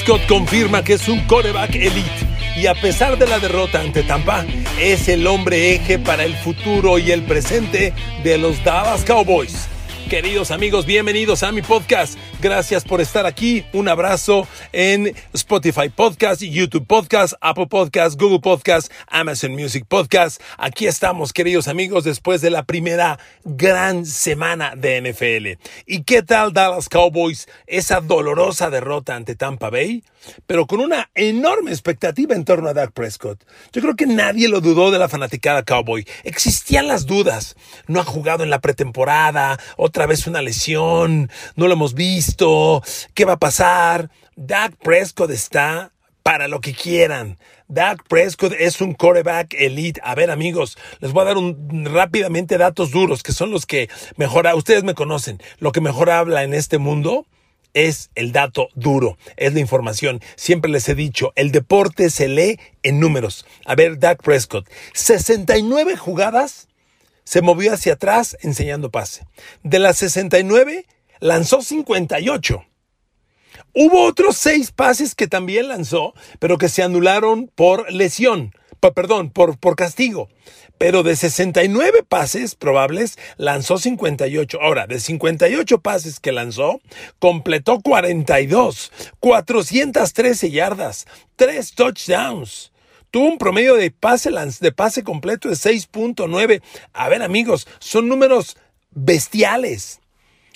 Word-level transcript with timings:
Prescott 0.00 0.26
confirma 0.28 0.82
que 0.82 0.94
es 0.94 1.08
un 1.08 1.20
coreback 1.26 1.74
elite 1.74 2.26
y 2.56 2.66
a 2.66 2.74
pesar 2.74 3.18
de 3.18 3.26
la 3.26 3.38
derrota 3.38 3.80
ante 3.80 4.02
Tampa, 4.02 4.46
es 4.78 5.08
el 5.08 5.26
hombre 5.26 5.74
eje 5.74 5.98
para 5.98 6.24
el 6.24 6.34
futuro 6.36 6.98
y 6.98 7.10
el 7.10 7.22
presente 7.22 7.92
de 8.24 8.38
los 8.38 8.64
Dallas 8.64 9.04
Cowboys. 9.04 9.68
Queridos 10.08 10.50
amigos, 10.52 10.86
bienvenidos 10.86 11.42
a 11.42 11.52
mi 11.52 11.60
podcast. 11.60 12.18
Gracias 12.40 12.82
por 12.82 13.02
estar 13.02 13.26
aquí. 13.26 13.66
Un 13.74 13.88
abrazo 13.88 14.48
en 14.72 15.14
Spotify 15.32 15.88
Podcast, 15.88 16.42
YouTube 16.42 16.86
Podcast, 16.86 17.34
Apple 17.40 17.66
Podcast, 17.66 18.20
Google 18.20 18.40
Podcast, 18.40 18.92
Amazon 19.08 19.52
Music 19.52 19.84
Podcast. 19.88 20.40
Aquí 20.58 20.86
estamos, 20.86 21.32
queridos 21.32 21.68
amigos, 21.68 22.04
después 22.04 22.40
de 22.40 22.50
la 22.50 22.64
primera 22.64 23.18
gran 23.44 24.06
semana 24.06 24.74
de 24.76 25.00
NFL. 25.00 25.60
¿Y 25.86 26.02
qué 26.04 26.22
tal 26.22 26.52
Dallas 26.52 26.88
Cowboys? 26.88 27.48
Esa 27.66 28.00
dolorosa 28.00 28.70
derrota 28.70 29.16
ante 29.16 29.34
Tampa 29.34 29.70
Bay, 29.70 30.04
pero 30.46 30.66
con 30.66 30.80
una 30.80 31.10
enorme 31.14 31.70
expectativa 31.70 32.34
en 32.34 32.44
torno 32.44 32.68
a 32.68 32.74
Dak 32.74 32.92
Prescott. 32.92 33.44
Yo 33.72 33.82
creo 33.82 33.96
que 33.96 34.06
nadie 34.06 34.48
lo 34.48 34.60
dudó 34.60 34.90
de 34.90 34.98
la 34.98 35.08
fanaticada 35.08 35.62
Cowboy. 35.62 36.06
Existían 36.24 36.88
las 36.88 37.06
dudas. 37.06 37.56
No 37.86 38.00
ha 38.00 38.04
jugado 38.04 38.44
en 38.44 38.50
la 38.50 38.60
pretemporada, 38.60 39.58
otra 39.76 40.06
vez 40.06 40.26
una 40.26 40.42
lesión, 40.42 41.30
no 41.56 41.66
lo 41.66 41.74
hemos 41.74 41.94
visto, 41.94 42.82
¿qué 43.14 43.24
va 43.24 43.34
a 43.34 43.38
pasar? 43.38 44.10
Dak 44.42 44.74
Prescott 44.82 45.30
está 45.32 45.92
para 46.22 46.48
lo 46.48 46.62
que 46.62 46.72
quieran. 46.72 47.36
Dak 47.68 48.08
Prescott 48.08 48.54
es 48.58 48.80
un 48.80 48.94
quarterback 48.94 49.52
elite. 49.52 50.00
A 50.02 50.14
ver, 50.14 50.30
amigos, 50.30 50.78
les 51.00 51.12
voy 51.12 51.22
a 51.22 51.34
dar 51.34 51.36
rápidamente 51.92 52.56
datos 52.56 52.90
duros, 52.90 53.22
que 53.22 53.32
son 53.32 53.50
los 53.50 53.66
que 53.66 53.90
mejor, 54.16 54.48
ustedes 54.54 54.82
me 54.82 54.94
conocen, 54.94 55.42
lo 55.58 55.72
que 55.72 55.82
mejor 55.82 56.08
habla 56.08 56.42
en 56.42 56.54
este 56.54 56.78
mundo 56.78 57.26
es 57.74 58.08
el 58.14 58.32
dato 58.32 58.68
duro, 58.74 59.18
es 59.36 59.52
la 59.52 59.60
información. 59.60 60.22
Siempre 60.36 60.70
les 60.70 60.88
he 60.88 60.94
dicho, 60.94 61.34
el 61.36 61.52
deporte 61.52 62.08
se 62.08 62.26
lee 62.26 62.58
en 62.82 62.98
números. 62.98 63.44
A 63.66 63.74
ver, 63.74 63.98
Dak 63.98 64.22
Prescott, 64.22 64.66
69 64.94 65.98
jugadas 65.98 66.68
se 67.24 67.42
movió 67.42 67.74
hacia 67.74 67.92
atrás 67.92 68.38
enseñando 68.40 68.90
pase. 68.90 69.26
De 69.64 69.78
las 69.78 69.98
69, 69.98 70.86
lanzó 71.20 71.60
58. 71.60 72.64
Hubo 73.72 74.04
otros 74.04 74.36
seis 74.36 74.72
pases 74.72 75.14
que 75.14 75.28
también 75.28 75.68
lanzó, 75.68 76.14
pero 76.38 76.58
que 76.58 76.68
se 76.68 76.82
anularon 76.82 77.50
por 77.54 77.90
lesión, 77.92 78.52
perdón, 78.80 79.30
por, 79.30 79.76
castigo. 79.76 80.28
Pero 80.78 81.02
de 81.02 81.14
69 81.14 82.02
pases 82.08 82.54
probables, 82.54 83.18
lanzó 83.36 83.78
58. 83.78 84.58
Ahora, 84.62 84.86
de 84.86 84.98
58 84.98 85.80
pases 85.80 86.20
que 86.20 86.32
lanzó, 86.32 86.80
completó 87.18 87.80
42, 87.80 88.90
413 89.20 90.50
yardas, 90.50 91.06
3 91.36 91.74
touchdowns. 91.74 92.72
Tuvo 93.10 93.26
un 93.26 93.38
promedio 93.38 93.74
de 93.74 93.90
pase, 93.90 94.30
de 94.30 94.72
pase 94.72 95.04
completo 95.04 95.48
de 95.48 95.56
6.9. 95.56 96.62
A 96.92 97.08
ver, 97.08 97.22
amigos, 97.22 97.68
son 97.78 98.08
números 98.08 98.56
bestiales. 98.92 99.99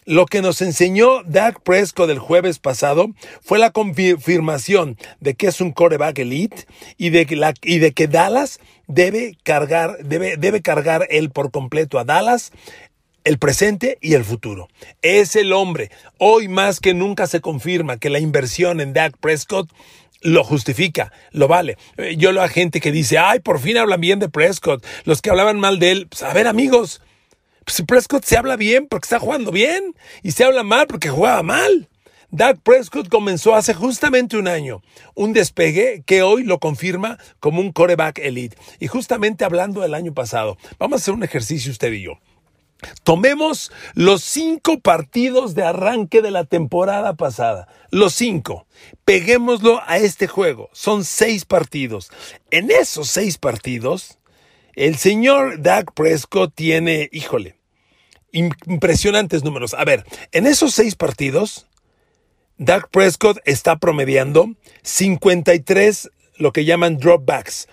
Lo 0.07 0.27
que 0.27 0.43
nos 0.43 0.61
enseñó 0.61 1.23
Dak 1.25 1.61
Prescott 1.63 2.11
el 2.11 2.19
jueves 2.19 2.59
pasado 2.59 3.09
fue 3.41 3.59
la 3.59 3.71
confirmación 3.71 4.99
de 5.21 5.35
que 5.35 5.47
es 5.47 5.61
un 5.61 5.73
coreback 5.73 6.19
elite 6.19 6.67
y 6.99 7.11
de 7.11 7.25
que, 7.25 7.37
la, 7.37 7.55
y 7.63 7.79
de 7.79 7.93
que 7.93 8.07
Dallas 8.07 8.61
debe 8.87 9.39
cargar, 9.43 9.99
debe, 10.05 10.37
debe 10.37 10.61
cargar 10.61 11.07
él 11.09 11.31
por 11.31 11.51
completo 11.51 11.99
a 11.99 12.05
Dallas 12.05 12.53
el 13.25 13.39
presente 13.39 13.97
y 14.03 14.13
el 14.13 14.25
futuro. 14.25 14.69
Es 15.01 15.37
el 15.37 15.53
hombre. 15.53 15.91
Hoy 16.19 16.49
más 16.49 16.81
que 16.81 16.93
nunca 16.93 17.27
se 17.27 17.41
confirma 17.41 17.97
que 17.97 18.11
la 18.11 18.19
inversión 18.19 18.81
en 18.81 18.93
Dak 18.93 19.17
Prescott 19.17 19.71
lo 20.21 20.45
justifica, 20.45 21.13
lo 21.33 21.49
vale. 21.49 21.77
Eh, 21.97 22.17
yo 22.17 22.33
lo 22.33 22.43
a 22.43 22.49
gente 22.49 22.81
que 22.81 22.93
dice, 22.93 23.19
ay, 23.19 23.41
por 23.41 23.61
fin 23.61 23.79
hablan 23.79 24.01
bien 24.01 24.19
de 24.19 24.29
Prescott. 24.29 24.85
Los 25.05 25.23
que 25.23 25.31
hablaban 25.31 25.59
mal 25.59 25.79
de 25.79 25.93
él, 25.93 26.07
pues 26.09 26.23
a 26.23 26.33
ver 26.33 26.47
amigos, 26.47 27.01
pues 27.65 27.83
Prescott 27.87 28.25
se 28.25 28.37
habla 28.37 28.57
bien 28.57 28.87
porque 28.89 29.07
está 29.07 29.19
jugando 29.19 29.51
bien 29.51 29.95
y 30.23 30.33
se 30.33 30.45
habla 30.45 30.63
mal 30.63 30.87
porque 30.87 31.09
jugaba 31.09 31.43
mal. 31.43 31.89
Dak 32.31 32.59
Prescott 32.63 33.09
comenzó 33.09 33.55
hace 33.55 33.75
justamente 33.75 34.37
un 34.37 34.49
año 34.49 34.83
un 35.15 35.33
despegue 35.33 36.03
que 36.05 36.23
hoy 36.23 36.43
lo 36.43 36.59
confirma 36.59 37.17
como 37.39 37.61
un 37.61 37.71
coreback 37.71 38.19
elite. 38.19 38.57
Y 38.81 38.89
justamente 38.89 39.45
hablando 39.45 39.83
del 39.83 39.95
año 39.95 40.13
pasado, 40.15 40.59
vamos 40.79 41.01
a 41.01 41.03
hacer 41.03 41.15
un 41.15 41.23
ejercicio 41.23 41.71
usted 41.71 41.93
y 41.93 42.03
yo. 42.03 42.19
Tomemos 43.05 43.71
los 43.95 44.23
cinco 44.23 44.81
partidos 44.81 45.55
de 45.55 45.63
arranque 45.63 46.23
de 46.23 46.31
la 46.33 46.45
temporada 46.45 47.15
pasada. 47.15 47.69
Los 47.91 48.15
cinco. 48.15 48.67
Peguémoslo 49.05 49.81
a 49.87 49.99
este 49.99 50.27
juego. 50.27 50.71
Son 50.73 51.05
seis 51.05 51.45
partidos. 51.45 52.11
En 52.51 52.71
esos 52.71 53.09
seis 53.09 53.39
partidos, 53.39 54.19
el 54.77 54.97
señor 54.97 55.63
Dak 55.63 55.93
Prescott 55.95 56.55
tiene, 56.55 57.09
híjole, 57.13 57.57
impresionantes 58.33 59.45
números. 59.45 59.75
A 59.75 59.85
ver, 59.85 60.05
en 60.33 60.47
esos 60.47 60.75
seis 60.75 60.97
partidos, 60.97 61.67
Dak 62.59 62.89
Prescott 62.91 63.39
está 63.45 63.79
promediando 63.79 64.55
53 64.83 66.11
lo 66.37 66.53
que 66.53 66.65
llaman 66.65 66.99
dropbacks, 66.99 67.69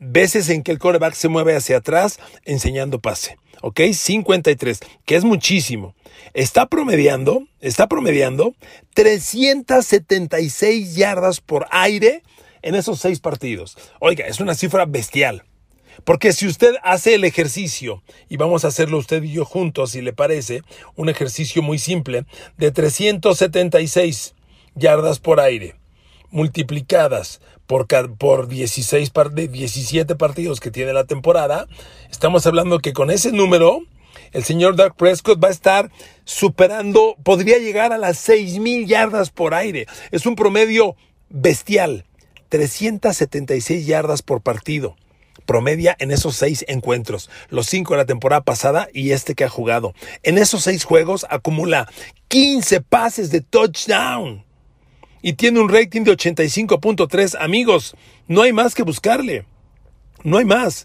veces 0.00 0.48
en 0.48 0.62
que 0.62 0.72
el 0.72 0.78
quarterback 0.78 1.14
se 1.14 1.28
mueve 1.28 1.54
hacia 1.54 1.76
atrás 1.76 2.18
enseñando 2.44 3.00
pase. 3.00 3.36
¿ok? 3.62 3.80
53, 3.92 4.80
que 5.06 5.16
es 5.16 5.24
muchísimo. 5.24 5.94
Está 6.34 6.66
promediando, 6.66 7.48
está 7.60 7.88
promediando 7.88 8.54
376 8.94 10.94
yardas 10.94 11.40
por 11.40 11.66
aire 11.70 12.22
en 12.60 12.74
esos 12.74 13.00
seis 13.00 13.20
partidos. 13.20 13.78
Oiga, 14.00 14.26
es 14.26 14.40
una 14.40 14.54
cifra 14.54 14.84
bestial. 14.84 15.44
Porque 16.04 16.32
si 16.32 16.46
usted 16.46 16.74
hace 16.82 17.14
el 17.14 17.24
ejercicio, 17.24 18.02
y 18.28 18.36
vamos 18.36 18.64
a 18.64 18.68
hacerlo 18.68 18.98
usted 18.98 19.22
y 19.22 19.32
yo 19.32 19.44
juntos, 19.44 19.90
si 19.92 20.02
le 20.02 20.12
parece, 20.12 20.62
un 20.96 21.08
ejercicio 21.08 21.62
muy 21.62 21.78
simple, 21.78 22.24
de 22.56 22.70
376 22.70 24.34
yardas 24.74 25.18
por 25.18 25.40
aire, 25.40 25.76
multiplicadas 26.30 27.40
por, 27.66 27.86
por 28.16 28.48
16 28.48 29.12
17 29.50 30.16
partidos 30.16 30.60
que 30.60 30.70
tiene 30.70 30.92
la 30.92 31.04
temporada, 31.04 31.68
estamos 32.10 32.46
hablando 32.46 32.78
que 32.80 32.92
con 32.92 33.10
ese 33.10 33.32
número, 33.32 33.80
el 34.32 34.44
señor 34.44 34.76
Doug 34.76 34.96
Prescott 34.96 35.42
va 35.42 35.48
a 35.48 35.52
estar 35.52 35.90
superando, 36.24 37.16
podría 37.22 37.58
llegar 37.58 37.92
a 37.92 37.98
las 37.98 38.28
mil 38.28 38.86
yardas 38.86 39.30
por 39.30 39.54
aire. 39.54 39.86
Es 40.10 40.26
un 40.26 40.36
promedio 40.36 40.96
bestial, 41.28 42.04
376 42.48 43.86
yardas 43.86 44.22
por 44.22 44.42
partido. 44.42 44.96
Promedia 45.46 45.96
en 45.98 46.10
esos 46.10 46.36
seis 46.36 46.64
encuentros, 46.68 47.30
los 47.48 47.66
cinco 47.66 47.94
de 47.94 47.98
la 47.98 48.06
temporada 48.06 48.42
pasada 48.42 48.88
y 48.92 49.10
este 49.10 49.34
que 49.34 49.44
ha 49.44 49.48
jugado. 49.48 49.94
En 50.22 50.38
esos 50.38 50.64
seis 50.64 50.84
juegos 50.84 51.26
acumula 51.30 51.88
15 52.28 52.80
pases 52.80 53.30
de 53.30 53.40
touchdown 53.40 54.44
y 55.22 55.34
tiene 55.34 55.60
un 55.60 55.68
rating 55.68 56.02
de 56.02 56.12
85.3. 56.12 57.36
Amigos, 57.40 57.94
no 58.26 58.42
hay 58.42 58.52
más 58.52 58.74
que 58.74 58.82
buscarle. 58.82 59.46
No 60.24 60.38
hay 60.38 60.44
más. 60.44 60.84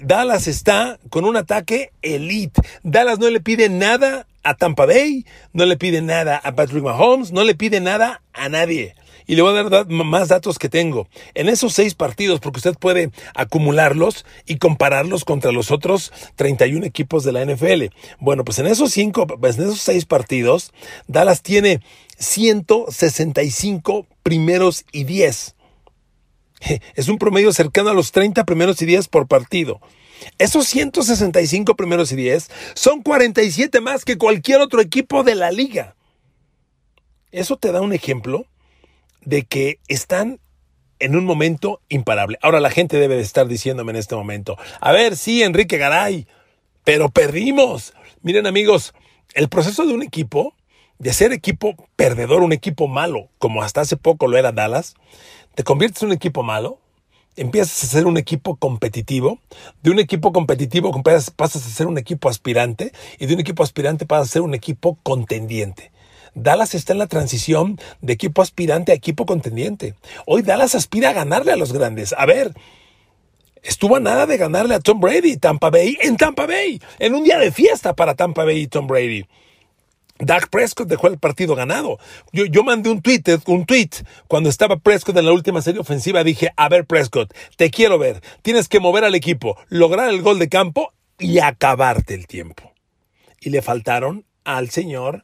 Dallas 0.00 0.46
está 0.46 0.98
con 1.10 1.24
un 1.24 1.36
ataque 1.36 1.90
elite. 2.02 2.60
Dallas 2.82 3.18
no 3.18 3.28
le 3.30 3.40
pide 3.40 3.68
nada 3.68 4.26
a 4.42 4.54
Tampa 4.54 4.86
Bay, 4.86 5.26
no 5.52 5.66
le 5.66 5.76
pide 5.76 6.00
nada 6.00 6.36
a 6.36 6.54
Patrick 6.54 6.82
Mahomes, 6.82 7.32
no 7.32 7.44
le 7.44 7.54
pide 7.54 7.80
nada 7.80 8.22
a 8.32 8.48
nadie. 8.48 8.94
Y 9.28 9.36
le 9.36 9.42
voy 9.42 9.56
a 9.56 9.62
dar 9.62 9.86
más 9.88 10.28
datos 10.28 10.58
que 10.58 10.70
tengo. 10.70 11.06
En 11.34 11.50
esos 11.50 11.74
seis 11.74 11.94
partidos, 11.94 12.40
porque 12.40 12.60
usted 12.60 12.74
puede 12.74 13.10
acumularlos 13.34 14.24
y 14.46 14.56
compararlos 14.56 15.26
contra 15.26 15.52
los 15.52 15.70
otros 15.70 16.12
31 16.36 16.86
equipos 16.86 17.24
de 17.24 17.32
la 17.32 17.44
NFL. 17.44 17.94
Bueno, 18.20 18.42
pues 18.42 18.58
en 18.58 18.66
esos 18.66 18.90
cinco, 18.90 19.26
pues 19.26 19.58
en 19.58 19.64
esos 19.64 19.82
seis 19.82 20.06
partidos, 20.06 20.72
Dallas 21.08 21.42
tiene 21.42 21.82
165 22.16 24.06
primeros 24.22 24.86
y 24.92 25.04
10. 25.04 25.54
Es 26.94 27.08
un 27.08 27.18
promedio 27.18 27.52
cercano 27.52 27.90
a 27.90 27.94
los 27.94 28.12
30 28.12 28.46
primeros 28.46 28.80
y 28.80 28.86
10 28.86 29.08
por 29.08 29.28
partido. 29.28 29.78
Esos 30.38 30.66
165 30.68 31.76
primeros 31.76 32.12
y 32.12 32.16
10 32.16 32.50
son 32.74 33.02
47 33.02 33.82
más 33.82 34.06
que 34.06 34.16
cualquier 34.16 34.62
otro 34.62 34.80
equipo 34.80 35.22
de 35.22 35.34
la 35.34 35.50
liga. 35.50 35.96
Eso 37.30 37.58
te 37.58 37.72
da 37.72 37.82
un 37.82 37.92
ejemplo 37.92 38.46
de 39.24 39.42
que 39.44 39.78
están 39.88 40.40
en 40.98 41.16
un 41.16 41.24
momento 41.24 41.80
imparable. 41.88 42.38
Ahora 42.42 42.60
la 42.60 42.70
gente 42.70 42.98
debe 42.98 43.16
de 43.16 43.22
estar 43.22 43.46
diciéndome 43.46 43.92
en 43.92 43.96
este 43.96 44.16
momento, 44.16 44.56
a 44.80 44.92
ver, 44.92 45.16
sí, 45.16 45.42
Enrique 45.42 45.78
Garay, 45.78 46.26
pero 46.84 47.08
perdimos. 47.10 47.94
Miren 48.22 48.46
amigos, 48.46 48.94
el 49.34 49.48
proceso 49.48 49.86
de 49.86 49.94
un 49.94 50.02
equipo, 50.02 50.54
de 50.98 51.12
ser 51.12 51.32
equipo 51.32 51.76
perdedor, 51.96 52.42
un 52.42 52.52
equipo 52.52 52.88
malo, 52.88 53.28
como 53.38 53.62
hasta 53.62 53.82
hace 53.82 53.96
poco 53.96 54.26
lo 54.26 54.36
era 54.36 54.52
Dallas, 54.52 54.94
te 55.54 55.62
conviertes 55.62 56.02
en 56.02 56.08
un 56.08 56.14
equipo 56.14 56.42
malo, 56.42 56.80
empiezas 57.36 57.84
a 57.84 57.86
ser 57.86 58.06
un 58.06 58.16
equipo 58.16 58.56
competitivo, 58.56 59.38
de 59.82 59.90
un 59.90 60.00
equipo 60.00 60.32
competitivo 60.32 60.90
pasas 61.02 61.66
a 61.66 61.70
ser 61.70 61.86
un 61.86 61.98
equipo 61.98 62.28
aspirante 62.28 62.92
y 63.18 63.26
de 63.26 63.34
un 63.34 63.40
equipo 63.40 63.62
aspirante 63.62 64.06
pasas 64.06 64.28
a 64.28 64.32
ser 64.32 64.42
un 64.42 64.54
equipo 64.54 64.98
contendiente. 65.02 65.92
Dallas 66.42 66.74
está 66.74 66.92
en 66.92 67.00
la 67.00 67.06
transición 67.06 67.78
de 68.00 68.12
equipo 68.12 68.42
aspirante 68.42 68.92
a 68.92 68.94
equipo 68.94 69.26
contendiente. 69.26 69.94
Hoy 70.26 70.42
Dallas 70.42 70.74
aspira 70.74 71.10
a 71.10 71.12
ganarle 71.12 71.52
a 71.52 71.56
los 71.56 71.72
grandes. 71.72 72.14
A 72.16 72.26
ver, 72.26 72.54
estuvo 73.62 73.96
a 73.96 74.00
nada 74.00 74.26
de 74.26 74.36
ganarle 74.36 74.74
a 74.74 74.80
Tom 74.80 75.00
Brady, 75.00 75.36
Tampa 75.36 75.70
Bay, 75.70 75.98
en 76.00 76.16
Tampa 76.16 76.46
Bay, 76.46 76.80
en 76.98 77.14
un 77.14 77.24
día 77.24 77.38
de 77.38 77.50
fiesta 77.50 77.94
para 77.94 78.14
Tampa 78.14 78.44
Bay 78.44 78.60
y 78.60 78.66
Tom 78.68 78.86
Brady. 78.86 79.26
Dak 80.20 80.48
Prescott 80.50 80.88
dejó 80.88 81.06
el 81.08 81.18
partido 81.18 81.54
ganado. 81.54 81.98
Yo, 82.32 82.44
yo 82.44 82.64
mandé 82.64 82.90
un 82.90 83.02
tweet, 83.02 83.22
un 83.46 83.66
tweet 83.66 83.90
cuando 84.26 84.48
estaba 84.48 84.76
Prescott 84.76 85.16
en 85.16 85.26
la 85.26 85.32
última 85.32 85.62
serie 85.62 85.80
ofensiva. 85.80 86.24
Dije, 86.24 86.50
a 86.56 86.68
ver 86.68 86.86
Prescott, 86.86 87.32
te 87.56 87.70
quiero 87.70 87.98
ver. 87.98 88.20
Tienes 88.42 88.68
que 88.68 88.80
mover 88.80 89.04
al 89.04 89.14
equipo, 89.14 89.56
lograr 89.68 90.08
el 90.08 90.22
gol 90.22 90.38
de 90.38 90.48
campo 90.48 90.92
y 91.18 91.38
acabarte 91.38 92.14
el 92.14 92.26
tiempo. 92.26 92.72
Y 93.40 93.50
le 93.50 93.62
faltaron 93.62 94.24
al 94.44 94.70
señor 94.70 95.22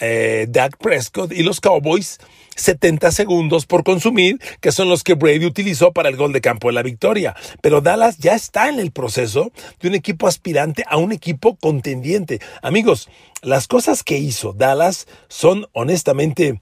eh, 0.00 0.46
Dak 0.48 0.76
Prescott 0.78 1.32
y 1.32 1.42
los 1.42 1.60
Cowboys 1.60 2.18
70 2.56 3.10
segundos 3.12 3.66
por 3.66 3.84
consumir, 3.84 4.38
que 4.60 4.72
son 4.72 4.88
los 4.88 5.02
que 5.02 5.14
Brady 5.14 5.46
utilizó 5.46 5.92
para 5.92 6.08
el 6.08 6.16
gol 6.16 6.32
de 6.32 6.40
campo 6.40 6.68
de 6.68 6.74
la 6.74 6.82
victoria. 6.82 7.34
Pero 7.60 7.80
Dallas 7.80 8.18
ya 8.18 8.34
está 8.34 8.68
en 8.68 8.78
el 8.78 8.90
proceso 8.90 9.52
de 9.80 9.88
un 9.88 9.94
equipo 9.94 10.26
aspirante 10.26 10.84
a 10.86 10.96
un 10.96 11.12
equipo 11.12 11.56
contendiente. 11.56 12.40
Amigos, 12.62 13.08
las 13.42 13.66
cosas 13.68 14.02
que 14.02 14.18
hizo 14.18 14.52
Dallas 14.52 15.06
son 15.28 15.66
honestamente 15.72 16.60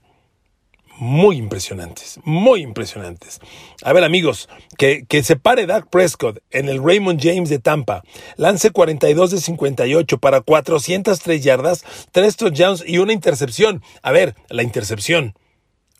muy 1.01 1.37
impresionantes, 1.37 2.19
muy 2.25 2.61
impresionantes. 2.61 3.39
A 3.83 3.91
ver 3.91 4.03
amigos, 4.03 4.47
que, 4.77 5.03
que 5.09 5.23
se 5.23 5.35
pare 5.35 5.65
Dak 5.65 5.89
Prescott 5.89 6.43
en 6.51 6.69
el 6.69 6.81
Raymond 6.81 7.19
James 7.19 7.49
de 7.49 7.57
Tampa, 7.57 8.03
lance 8.37 8.69
42 8.69 9.31
de 9.31 9.41
58 9.41 10.19
para 10.19 10.41
403 10.41 11.43
yardas, 11.43 11.83
3 12.11 12.37
touchdowns 12.37 12.83
y 12.85 12.99
una 12.99 13.13
intercepción. 13.13 13.81
A 14.03 14.11
ver, 14.11 14.35
la 14.47 14.61
intercepción, 14.61 15.33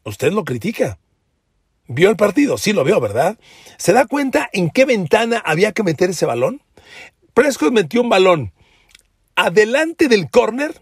usted 0.04 0.32
lo 0.32 0.46
critica. 0.46 1.00
¿Vio 1.88 2.12
el 2.12 2.16
partido? 2.16 2.60
Sí 2.60 2.72
lo 2.72 2.84
vio, 2.84 3.00
¿verdad? 3.00 3.40
¿Se 3.78 3.94
da 3.94 4.06
cuenta 4.06 4.52
en 4.54 4.70
qué 4.70 4.86
ventana 4.86 5.42
había 5.44 5.72
que 5.72 5.82
meter 5.82 6.12
ese 6.12 6.28
balón? 6.28 6.62
Prescott 7.34 7.74
metió 7.74 8.02
un 8.02 8.10
balón 8.10 8.54
adelante 9.36 10.08
del 10.10 10.30
corner 10.30 10.76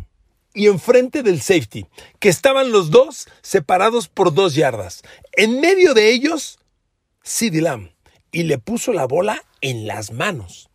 y 0.60 0.68
enfrente 0.68 1.24
del 1.24 1.40
safety, 1.40 1.86
que 2.20 2.28
estaban 2.28 2.74
los 2.74 2.92
dos 2.92 3.30
separados 3.42 4.10
por 4.10 4.34
dos 4.34 4.56
yardas. 4.56 5.04
En 5.32 5.62
medio 5.62 5.94
de 5.94 6.12
ellos, 6.12 6.60
CeeDee 7.24 7.62
Lamb, 7.62 7.92
y 8.34 8.44
le 8.44 8.58
puso 8.58 8.92
la 8.92 9.08
bola 9.08 9.42
en 9.62 9.88
las 9.88 10.12
manos. 10.12 10.70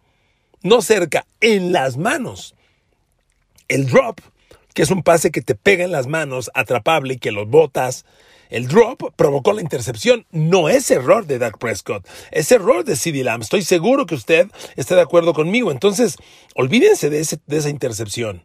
No 0.63 0.81
cerca, 0.81 1.27
en 1.43 1.73
las 1.73 1.99
manos. 1.99 2.55
El 3.69 3.91
drop, 3.91 4.21
que 4.73 4.81
es 4.81 4.91
un 4.91 5.03
pase 5.03 5.31
que 5.31 5.43
te 5.43 5.55
pega 5.55 5.85
en 5.85 5.93
las 5.93 6.07
manos, 6.07 6.51
atrapable 6.55 7.15
y 7.15 7.19
que 7.19 7.31
los 7.31 7.47
botas. 7.47 8.07
El 8.49 8.69
drop 8.69 9.15
provocó 9.17 9.53
la 9.53 9.61
intercepción. 9.61 10.25
No 10.31 10.71
es 10.71 10.91
error 10.91 11.27
de 11.27 11.39
Dak 11.39 11.59
Prescott, 11.59 12.09
es 12.31 12.51
error 12.51 12.87
de 12.87 12.97
CeeDee 12.97 13.23
Lamb. 13.23 13.43
Estoy 13.43 13.61
seguro 13.61 14.07
que 14.07 14.15
usted 14.15 14.49
esté 14.77 14.95
de 14.95 15.03
acuerdo 15.03 15.35
conmigo. 15.35 15.71
Entonces, 15.71 16.17
olvídense 16.55 17.11
de, 17.11 17.39
de 17.47 17.57
esa 17.59 17.69
intercepción. 17.69 18.43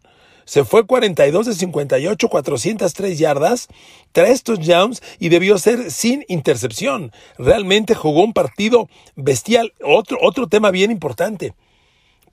Se 0.49 0.63
fue 0.63 0.83
42 0.87 1.45
de 1.45 1.53
58, 1.53 2.27
403 2.27 3.19
yardas, 3.19 3.67
3 4.13 4.41
touchdowns 4.41 5.03
y 5.19 5.29
debió 5.29 5.59
ser 5.59 5.91
sin 5.91 6.25
intercepción. 6.27 7.11
Realmente 7.37 7.93
jugó 7.93 8.23
un 8.23 8.33
partido 8.33 8.89
bestial. 9.15 9.73
Otro, 9.83 10.17
otro 10.19 10.47
tema 10.47 10.71
bien 10.71 10.89
importante. 10.89 11.53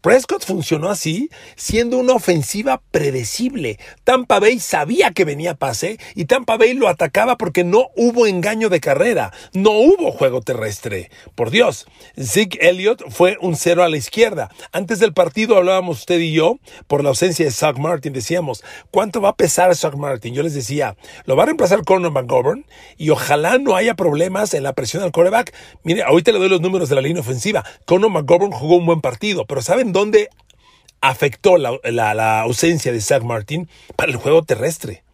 Prescott 0.01 0.45
funcionó 0.45 0.91
así, 0.91 1.31
siendo 1.57 1.99
una 1.99 2.15
ofensiva 2.15 2.83
predecible. 2.91 3.79
Tampa 4.05 4.39
Bay 4.39 4.61
sabía 4.61 5.11
que 5.11 5.25
venía 5.25 5.55
pase 5.55 5.99
y 6.15 6.27
Tampa 6.27 6.57
Bay 6.57 6.75
lo 6.75 6.89
atacaba 6.89 7.37
porque 7.37 7.65
no 7.65 7.89
hubo 7.97 8.27
engaño 8.27 8.69
de 8.69 8.81
carrera, 8.81 9.33
no 9.53 9.71
hubo 9.73 10.13
juego 10.13 10.43
terrestre. 10.43 11.11
Por 11.35 11.51
Dios, 11.51 11.87
Zeke 12.21 12.59
Elliott 12.61 13.03
fue 13.11 13.37
un 13.41 13.57
cero 13.57 13.83
a 13.83 13.89
la 13.89 13.97
izquierda. 13.97 14.51
Antes 14.73 14.99
del 14.99 15.13
partido 15.13 15.57
hablábamos 15.57 16.01
usted 16.01 16.21
y 16.21 16.33
yo 16.33 16.59
por 16.87 17.03
la 17.03 17.11
ausencia 17.11 17.45
de 17.45 17.51
Zach 17.51 17.79
Martin. 17.79 18.13
Decíamos, 18.13 18.63
¿cuánto 18.91 19.21
va 19.21 19.31
a 19.31 19.37
pesar 19.37 19.75
Zach 19.75 19.95
Martin? 19.97 20.35
Yo 20.35 20.43
les 20.43 20.55
decía, 20.55 20.97
lo 21.25 21.37
va 21.37 21.45
a 21.45 21.47
reemplazar 21.47 21.85
Conor 21.85 22.13
McGovern 22.13 22.67
y 22.97 23.11
ojalá 23.11 23.59
no 23.59 23.77
haya 23.77 23.95
problemas 23.95 24.55
en 24.55 24.63
la 24.63 24.73
presión 24.73 25.03
al 25.03 25.13
coreback. 25.13 25.55
Mire, 25.83 26.03
ahorita 26.03 26.33
le 26.33 26.39
doy 26.39 26.49
los 26.49 26.61
números 26.61 26.89
de 26.89 26.95
la 26.95 27.01
línea 27.01 27.21
ofensiva. 27.21 27.65
Conor 27.85 28.11
McGovern 28.11 28.53
jugó 28.53 28.77
un 28.77 28.87
buen 28.87 29.01
partido, 29.01 29.47
pero 29.47 29.63
¿saben 29.63 29.93
dónde 29.97 30.29
afectó 31.01 31.57
la, 31.57 32.41
ausencia 32.43 32.93
de 32.93 33.01
Zach 33.01 33.23
Martin 33.23 33.67
para 33.97 34.13
el 34.13 34.19
juego 34.19 34.43
terrestre. 34.43 35.05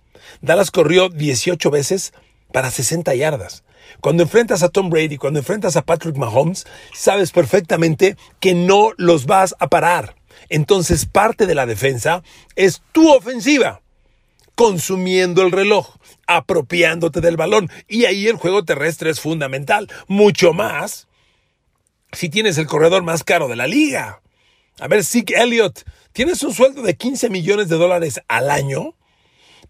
Dallas 0.40 0.72
corrió 0.72 1.08
18 1.08 1.70
veces 1.70 2.12
para 2.52 2.68
60 2.68 3.14
yardas. 3.14 3.62
Cuando 4.00 4.24
enfrentas 4.24 4.64
a 4.64 4.70
Tom 4.70 4.90
Brady, 4.90 5.18
cuando 5.18 5.38
enfrentas 5.38 5.76
a 5.76 5.82
Patrick 5.82 6.16
Mahomes, 6.16 6.66
sabes 6.92 7.30
perfectamente 7.30 8.16
que 8.40 8.54
no 8.54 8.90
los 8.96 9.26
vas 9.26 9.54
a 9.60 9.68
parar. 9.68 10.16
Entonces 10.48 11.06
parte 11.06 11.46
de 11.46 11.54
la 11.54 11.66
defensa 11.66 12.24
es 12.56 12.82
tu 12.90 13.12
ofensiva, 13.12 13.82
consumiendo 14.56 15.42
el 15.42 15.52
reloj, 15.52 15.94
apropiándote 16.26 17.20
del 17.20 17.36
balón. 17.36 17.70
Y 17.86 18.06
ahí 18.06 18.26
el 18.26 18.36
juego 18.36 18.64
terrestre 18.64 19.10
es 19.10 19.20
fundamental, 19.20 19.88
mucho 20.08 20.52
más 20.52 21.06
si 22.10 22.28
tienes 22.28 22.58
el 22.58 22.66
corredor 22.66 23.04
más 23.04 23.22
caro 23.22 23.46
de 23.46 23.56
la 23.56 23.68
liga. 23.68 24.21
A 24.82 24.88
ver, 24.88 25.04
Zeke 25.04 25.40
Elliott, 25.40 25.84
tienes 26.12 26.42
un 26.42 26.52
sueldo 26.52 26.82
de 26.82 26.96
15 26.96 27.30
millones 27.30 27.68
de 27.68 27.76
dólares 27.76 28.20
al 28.26 28.50
año 28.50 28.96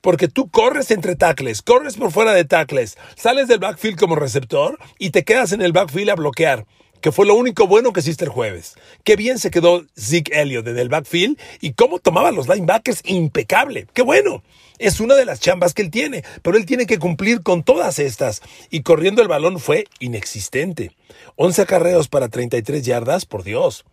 porque 0.01 0.27
tú 0.27 0.49
corres 0.49 0.91
entre 0.91 1.17
tackles, 1.17 1.61
corres 1.61 1.99
por 1.99 2.11
fuera 2.11 2.33
de 2.33 2.47
tackles, 2.47 2.97
sales 3.15 3.47
del 3.47 3.59
backfield 3.59 3.99
como 3.99 4.17
receptor 4.17 4.79
y 4.99 5.11
te 5.11 5.23
quedas 5.23 5.53
en 5.53 5.61
el 5.61 5.75
backfield 5.75 6.09
a 6.09 6.15
bloquear, 6.15 6.65
que 7.03 7.13
fue 7.13 7.27
lo 7.27 7.35
único 7.35 7.67
bueno 7.67 7.93
que 7.93 8.01
hiciste 8.01 8.25
el 8.25 8.31
jueves. 8.31 8.75
Qué 9.05 9.17
bien 9.17 9.39
se 9.39 9.51
quedó 9.51 9.85
Zeke 10.01 10.41
Elliott 10.41 10.67
en 10.69 10.79
el 10.79 10.89
backfield 10.89 11.39
y 11.61 11.75
cómo 11.75 11.99
tomaba 11.99 12.31
los 12.31 12.49
linebackers, 12.49 13.03
impecable. 13.05 13.89
Qué 13.93 14.01
bueno. 14.01 14.43
Es 14.79 14.99
una 14.99 15.15
de 15.15 15.27
las 15.27 15.41
chambas 15.41 15.75
que 15.75 15.83
él 15.83 15.91
tiene, 15.91 16.25
pero 16.41 16.57
él 16.57 16.65
tiene 16.65 16.87
que 16.87 16.99
cumplir 16.99 17.43
con 17.43 17.65
todas 17.65 17.99
estas. 17.99 18.41
Y 18.71 18.81
corriendo 18.81 19.21
el 19.21 19.29
balón 19.29 19.61
fue 19.61 19.85
inexistente. 20.01 20.91
11 21.37 21.61
acarreos 21.61 22.09
para 22.09 22.31
33 22.31 22.83
yardas, 22.83 23.27
por 23.27 23.45
Dios 23.45 23.85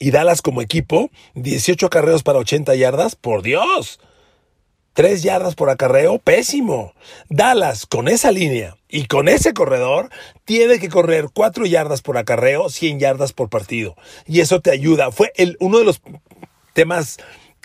y 0.00 0.10
Dallas 0.10 0.42
como 0.42 0.62
equipo, 0.62 1.10
18 1.34 1.86
acarreos 1.86 2.24
para 2.24 2.40
80 2.40 2.74
yardas, 2.74 3.14
por 3.14 3.42
Dios. 3.42 4.00
3 4.94 5.22
yardas 5.22 5.54
por 5.54 5.70
acarreo, 5.70 6.18
pésimo. 6.18 6.94
Dallas 7.28 7.86
con 7.86 8.08
esa 8.08 8.32
línea 8.32 8.76
y 8.88 9.04
con 9.06 9.28
ese 9.28 9.52
corredor 9.52 10.08
tiene 10.44 10.78
que 10.80 10.88
correr 10.88 11.28
4 11.32 11.66
yardas 11.66 12.00
por 12.00 12.16
acarreo, 12.16 12.70
100 12.70 12.98
yardas 12.98 13.32
por 13.32 13.50
partido. 13.50 13.94
Y 14.26 14.40
eso 14.40 14.60
te 14.60 14.70
ayuda. 14.72 15.12
Fue 15.12 15.32
el, 15.36 15.56
uno 15.60 15.78
de 15.78 15.84
los 15.84 16.00
temas 16.72 17.18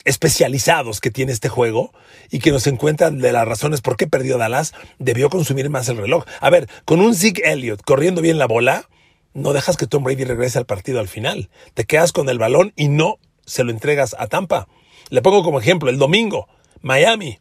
especializados 0.04 1.00
que 1.00 1.12
tiene 1.12 1.32
este 1.32 1.50
juego 1.50 1.94
y 2.30 2.40
que 2.40 2.52
nos 2.52 2.68
encuentran 2.68 3.20
de 3.20 3.32
las 3.32 3.48
razones 3.48 3.82
por 3.82 3.96
qué 3.96 4.08
perdió 4.08 4.38
Dallas, 4.38 4.74
debió 5.00 5.30
consumir 5.30 5.70
más 5.70 5.88
el 5.88 5.98
reloj. 5.98 6.26
A 6.42 6.50
ver, 6.50 6.68
con 6.84 7.00
un 7.00 7.16
Zeke 7.16 7.50
Elliott 7.52 7.82
corriendo 7.82 8.22
bien 8.22 8.38
la 8.38 8.46
bola, 8.46 8.88
no 9.36 9.52
dejas 9.52 9.76
que 9.76 9.86
Tom 9.86 10.04
Brady 10.04 10.24
regrese 10.24 10.58
al 10.58 10.66
partido 10.66 11.00
al 11.00 11.10
final. 11.10 11.50
Te 11.74 11.84
quedas 11.84 12.14
con 12.14 12.30
el 12.30 12.40
balón 12.40 12.72
y 12.78 12.88
no 12.88 13.20
se 13.46 13.66
lo 13.66 13.72
entregas 13.72 14.16
a 14.18 14.28
Tampa. 14.28 14.68
Le 15.10 15.22
pongo 15.22 15.44
como 15.44 15.60
ejemplo, 15.60 15.90
el 15.90 16.00
domingo, 16.00 16.48
Miami 16.82 17.40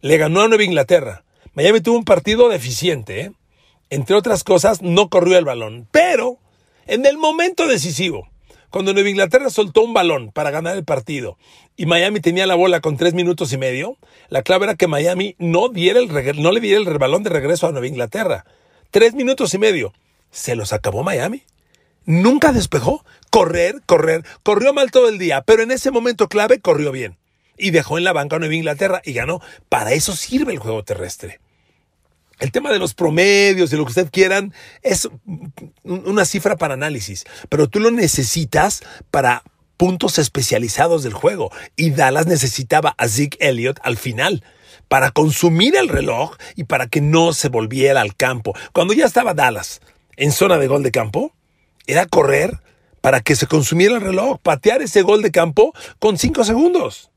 le 0.00 0.16
ganó 0.16 0.40
a 0.40 0.48
Nueva 0.48 0.64
Inglaterra. 0.64 1.22
Miami 1.52 1.80
tuvo 1.80 1.98
un 1.98 2.04
partido 2.04 2.48
deficiente, 2.48 3.20
¿eh? 3.20 3.32
entre 3.90 4.16
otras 4.16 4.42
cosas, 4.42 4.80
no 4.80 5.10
corrió 5.10 5.36
el 5.36 5.44
balón. 5.44 5.86
Pero 5.92 6.38
en 6.86 7.04
el 7.04 7.18
momento 7.18 7.68
decisivo, 7.68 8.26
cuando 8.70 8.94
Nueva 8.94 9.10
Inglaterra 9.10 9.50
soltó 9.50 9.82
un 9.82 9.92
balón 9.92 10.32
para 10.32 10.50
ganar 10.50 10.76
el 10.76 10.84
partido 10.84 11.36
y 11.76 11.84
Miami 11.84 12.20
tenía 12.20 12.46
la 12.46 12.54
bola 12.54 12.80
con 12.80 12.96
tres 12.96 13.12
minutos 13.12 13.52
y 13.52 13.58
medio, 13.58 13.98
la 14.30 14.42
clave 14.42 14.64
era 14.64 14.76
que 14.76 14.88
Miami 14.88 15.36
no, 15.38 15.68
diera 15.68 16.00
el 16.00 16.08
no 16.42 16.52
le 16.52 16.60
diera 16.60 16.80
el 16.80 16.98
balón 16.98 17.22
de 17.22 17.30
regreso 17.30 17.66
a 17.66 17.72
Nueva 17.72 17.86
Inglaterra. 17.86 18.46
Tres 18.90 19.12
minutos 19.14 19.52
y 19.52 19.58
medio 19.58 19.92
se 20.34 20.56
los 20.56 20.72
acabó 20.72 21.02
Miami. 21.02 21.44
Nunca 22.04 22.52
despejó. 22.52 23.04
Correr, 23.30 23.80
correr. 23.86 24.24
Corrió 24.42 24.74
mal 24.74 24.90
todo 24.90 25.08
el 25.08 25.18
día, 25.18 25.42
pero 25.42 25.62
en 25.62 25.70
ese 25.70 25.90
momento 25.90 26.28
clave 26.28 26.60
corrió 26.60 26.92
bien. 26.92 27.16
Y 27.56 27.70
dejó 27.70 27.98
en 27.98 28.04
la 28.04 28.12
banca 28.12 28.36
a 28.36 28.38
Nueva 28.40 28.54
Inglaterra 28.54 29.00
y 29.04 29.12
ganó. 29.12 29.40
Para 29.68 29.92
eso 29.92 30.14
sirve 30.14 30.52
el 30.52 30.58
juego 30.58 30.84
terrestre. 30.84 31.40
El 32.40 32.50
tema 32.50 32.72
de 32.72 32.80
los 32.80 32.94
promedios 32.94 33.72
y 33.72 33.76
lo 33.76 33.84
que 33.84 33.90
ustedes 33.90 34.10
quieran 34.10 34.52
es 34.82 35.08
una 35.84 36.24
cifra 36.24 36.56
para 36.56 36.74
análisis, 36.74 37.24
pero 37.48 37.68
tú 37.68 37.78
lo 37.78 37.92
necesitas 37.92 38.82
para 39.12 39.44
puntos 39.76 40.18
especializados 40.18 41.04
del 41.04 41.12
juego. 41.12 41.52
Y 41.76 41.92
Dallas 41.92 42.26
necesitaba 42.26 42.96
a 42.98 43.06
Zeke 43.06 43.38
Elliott 43.40 43.78
al 43.84 43.96
final 43.96 44.42
para 44.88 45.12
consumir 45.12 45.76
el 45.76 45.88
reloj 45.88 46.36
y 46.56 46.64
para 46.64 46.88
que 46.88 47.00
no 47.00 47.32
se 47.32 47.48
volviera 47.48 48.00
al 48.00 48.16
campo. 48.16 48.52
Cuando 48.72 48.94
ya 48.94 49.06
estaba 49.06 49.32
Dallas 49.32 49.80
en 50.16 50.32
zona 50.32 50.58
de 50.58 50.66
gol 50.66 50.82
de 50.82 50.90
campo 50.90 51.32
era 51.86 52.06
correr 52.06 52.60
para 53.00 53.20
que 53.20 53.36
se 53.36 53.46
consumiera 53.46 53.96
el 53.96 54.00
reloj, 54.00 54.38
patear 54.42 54.80
ese 54.80 55.02
gol 55.02 55.22
de 55.22 55.30
campo 55.30 55.74
con 55.98 56.16
cinco 56.16 56.44
segundos. 56.44 57.10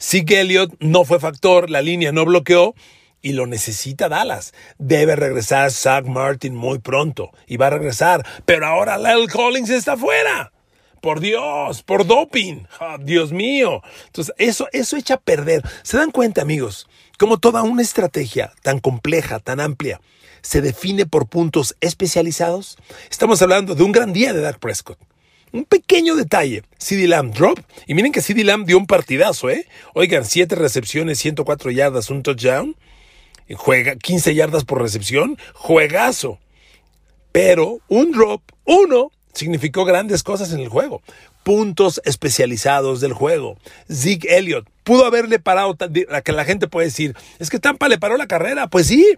Zeke 0.00 0.40
Elliott 0.40 0.74
no 0.80 1.04
fue 1.04 1.20
factor, 1.20 1.70
la 1.70 1.82
línea 1.82 2.12
no 2.12 2.24
bloqueó 2.24 2.74
y 3.22 3.32
lo 3.32 3.46
necesita 3.46 4.08
Dallas. 4.08 4.54
Debe 4.78 5.16
regresar 5.16 5.70
Zach 5.72 6.06
Martin 6.06 6.54
muy 6.54 6.78
pronto 6.78 7.32
y 7.46 7.56
va 7.56 7.66
a 7.66 7.70
regresar, 7.70 8.24
pero 8.44 8.66
ahora 8.66 8.98
Lyle 8.98 9.28
Collins 9.28 9.70
está 9.70 9.96
fuera. 9.96 10.52
Por 11.00 11.20
Dios, 11.20 11.82
por 11.82 12.06
doping. 12.06 12.64
Ah, 12.80 12.96
Dios 13.00 13.32
mío. 13.32 13.82
Entonces, 14.06 14.34
eso, 14.38 14.68
eso 14.72 14.96
echa 14.96 15.14
a 15.14 15.20
perder. 15.20 15.62
¿Se 15.82 15.96
dan 15.96 16.10
cuenta, 16.10 16.42
amigos? 16.42 16.88
Como 17.18 17.38
toda 17.38 17.62
una 17.62 17.82
estrategia 17.82 18.52
tan 18.62 18.80
compleja, 18.80 19.38
tan 19.38 19.60
amplia, 19.60 20.00
se 20.46 20.60
define 20.60 21.06
por 21.06 21.26
puntos 21.26 21.76
especializados. 21.80 22.78
Estamos 23.10 23.42
hablando 23.42 23.74
de 23.74 23.82
un 23.82 23.90
gran 23.90 24.12
día 24.12 24.32
de 24.32 24.40
Dak 24.40 24.60
Prescott. 24.60 24.98
Un 25.52 25.64
pequeño 25.64 26.14
detalle, 26.14 26.62
CD 26.78 27.08
Lamb 27.08 27.34
drop, 27.34 27.58
y 27.86 27.94
miren 27.94 28.12
que 28.12 28.20
CD 28.20 28.44
Lamb 28.44 28.64
dio 28.64 28.78
un 28.78 28.86
partidazo, 28.86 29.50
¿eh? 29.50 29.66
Oigan, 29.94 30.24
7 30.24 30.54
recepciones, 30.54 31.18
104 31.18 31.70
yardas, 31.72 32.10
un 32.10 32.22
touchdown, 32.22 32.76
juega 33.56 33.96
15 33.96 34.34
yardas 34.34 34.64
por 34.64 34.80
recepción, 34.80 35.36
juegazo. 35.54 36.38
Pero 37.32 37.80
un 37.88 38.12
drop, 38.12 38.42
uno, 38.64 39.10
significó 39.32 39.84
grandes 39.84 40.22
cosas 40.22 40.52
en 40.52 40.60
el 40.60 40.68
juego. 40.68 41.02
Puntos 41.42 42.00
especializados 42.04 43.00
del 43.00 43.12
juego. 43.12 43.56
Zeke 43.92 44.36
Elliott 44.36 44.68
pudo 44.84 45.06
haberle 45.06 45.38
parado, 45.38 45.76
a 46.10 46.20
que 46.20 46.32
la 46.32 46.44
gente 46.44 46.68
puede 46.68 46.86
decir, 46.86 47.16
es 47.40 47.50
que 47.50 47.58
Tampa 47.58 47.88
le 47.88 47.98
paró 47.98 48.16
la 48.16 48.26
carrera. 48.26 48.68
Pues 48.68 48.86
sí, 48.86 49.16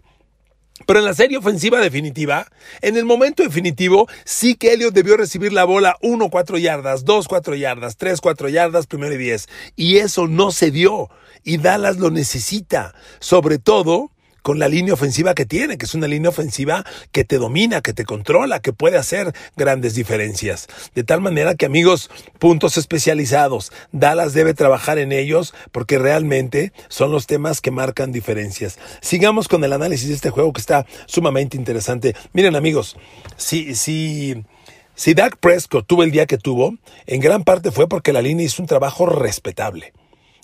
pero 0.86 1.00
en 1.00 1.04
la 1.04 1.14
serie 1.14 1.38
ofensiva 1.38 1.80
definitiva, 1.80 2.46
en 2.80 2.96
el 2.96 3.04
momento 3.04 3.42
definitivo, 3.42 4.08
sí 4.24 4.54
que 4.54 4.72
Elliot 4.72 4.94
debió 4.94 5.16
recibir 5.16 5.52
la 5.52 5.64
bola 5.64 5.96
1, 6.02 6.30
4 6.30 6.58
yardas, 6.58 7.04
2, 7.04 7.28
4 7.28 7.54
yardas, 7.56 7.96
3, 7.96 8.20
4 8.20 8.48
yardas, 8.48 8.86
primero 8.86 9.14
y 9.14 9.18
10. 9.18 9.48
Y 9.76 9.98
eso 9.98 10.26
no 10.28 10.50
se 10.50 10.70
dio. 10.70 11.10
Y 11.44 11.58
Dallas 11.58 11.98
lo 11.98 12.10
necesita. 12.10 12.94
Sobre 13.20 13.58
todo 13.58 14.10
con 14.48 14.58
la 14.58 14.68
línea 14.68 14.94
ofensiva 14.94 15.34
que 15.34 15.44
tiene, 15.44 15.76
que 15.76 15.84
es 15.84 15.94
una 15.94 16.08
línea 16.08 16.30
ofensiva 16.30 16.82
que 17.12 17.22
te 17.22 17.36
domina, 17.36 17.82
que 17.82 17.92
te 17.92 18.06
controla, 18.06 18.60
que 18.60 18.72
puede 18.72 18.96
hacer 18.96 19.34
grandes 19.58 19.94
diferencias. 19.94 20.68
De 20.94 21.04
tal 21.04 21.20
manera 21.20 21.54
que 21.54 21.66
amigos, 21.66 22.08
puntos 22.38 22.78
especializados, 22.78 23.72
Dallas 23.92 24.32
debe 24.32 24.54
trabajar 24.54 24.96
en 24.96 25.12
ellos 25.12 25.52
porque 25.70 25.98
realmente 25.98 26.72
son 26.88 27.12
los 27.12 27.26
temas 27.26 27.60
que 27.60 27.70
marcan 27.70 28.10
diferencias. 28.10 28.78
Sigamos 29.02 29.48
con 29.48 29.62
el 29.64 29.74
análisis 29.74 30.08
de 30.08 30.14
este 30.14 30.30
juego 30.30 30.54
que 30.54 30.62
está 30.62 30.86
sumamente 31.04 31.58
interesante. 31.58 32.16
Miren 32.32 32.56
amigos, 32.56 32.96
si, 33.36 33.74
si, 33.74 34.46
si 34.94 35.12
Dak 35.12 35.36
Prescott 35.36 35.86
tuvo 35.86 36.04
el 36.04 36.10
día 36.10 36.24
que 36.24 36.38
tuvo, 36.38 36.74
en 37.06 37.20
gran 37.20 37.44
parte 37.44 37.70
fue 37.70 37.86
porque 37.86 38.14
la 38.14 38.22
línea 38.22 38.46
hizo 38.46 38.62
un 38.62 38.66
trabajo 38.66 39.04
respetable 39.04 39.92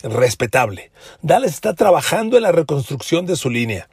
respetable. 0.03 0.91
Dallas 1.23 1.55
está 1.55 1.73
trabajando 1.73 2.37
en 2.37 2.43
la 2.43 2.53
reconstrucción 2.53 3.25
de 3.25 3.37
su 3.37 3.49
línea. 3.49 3.89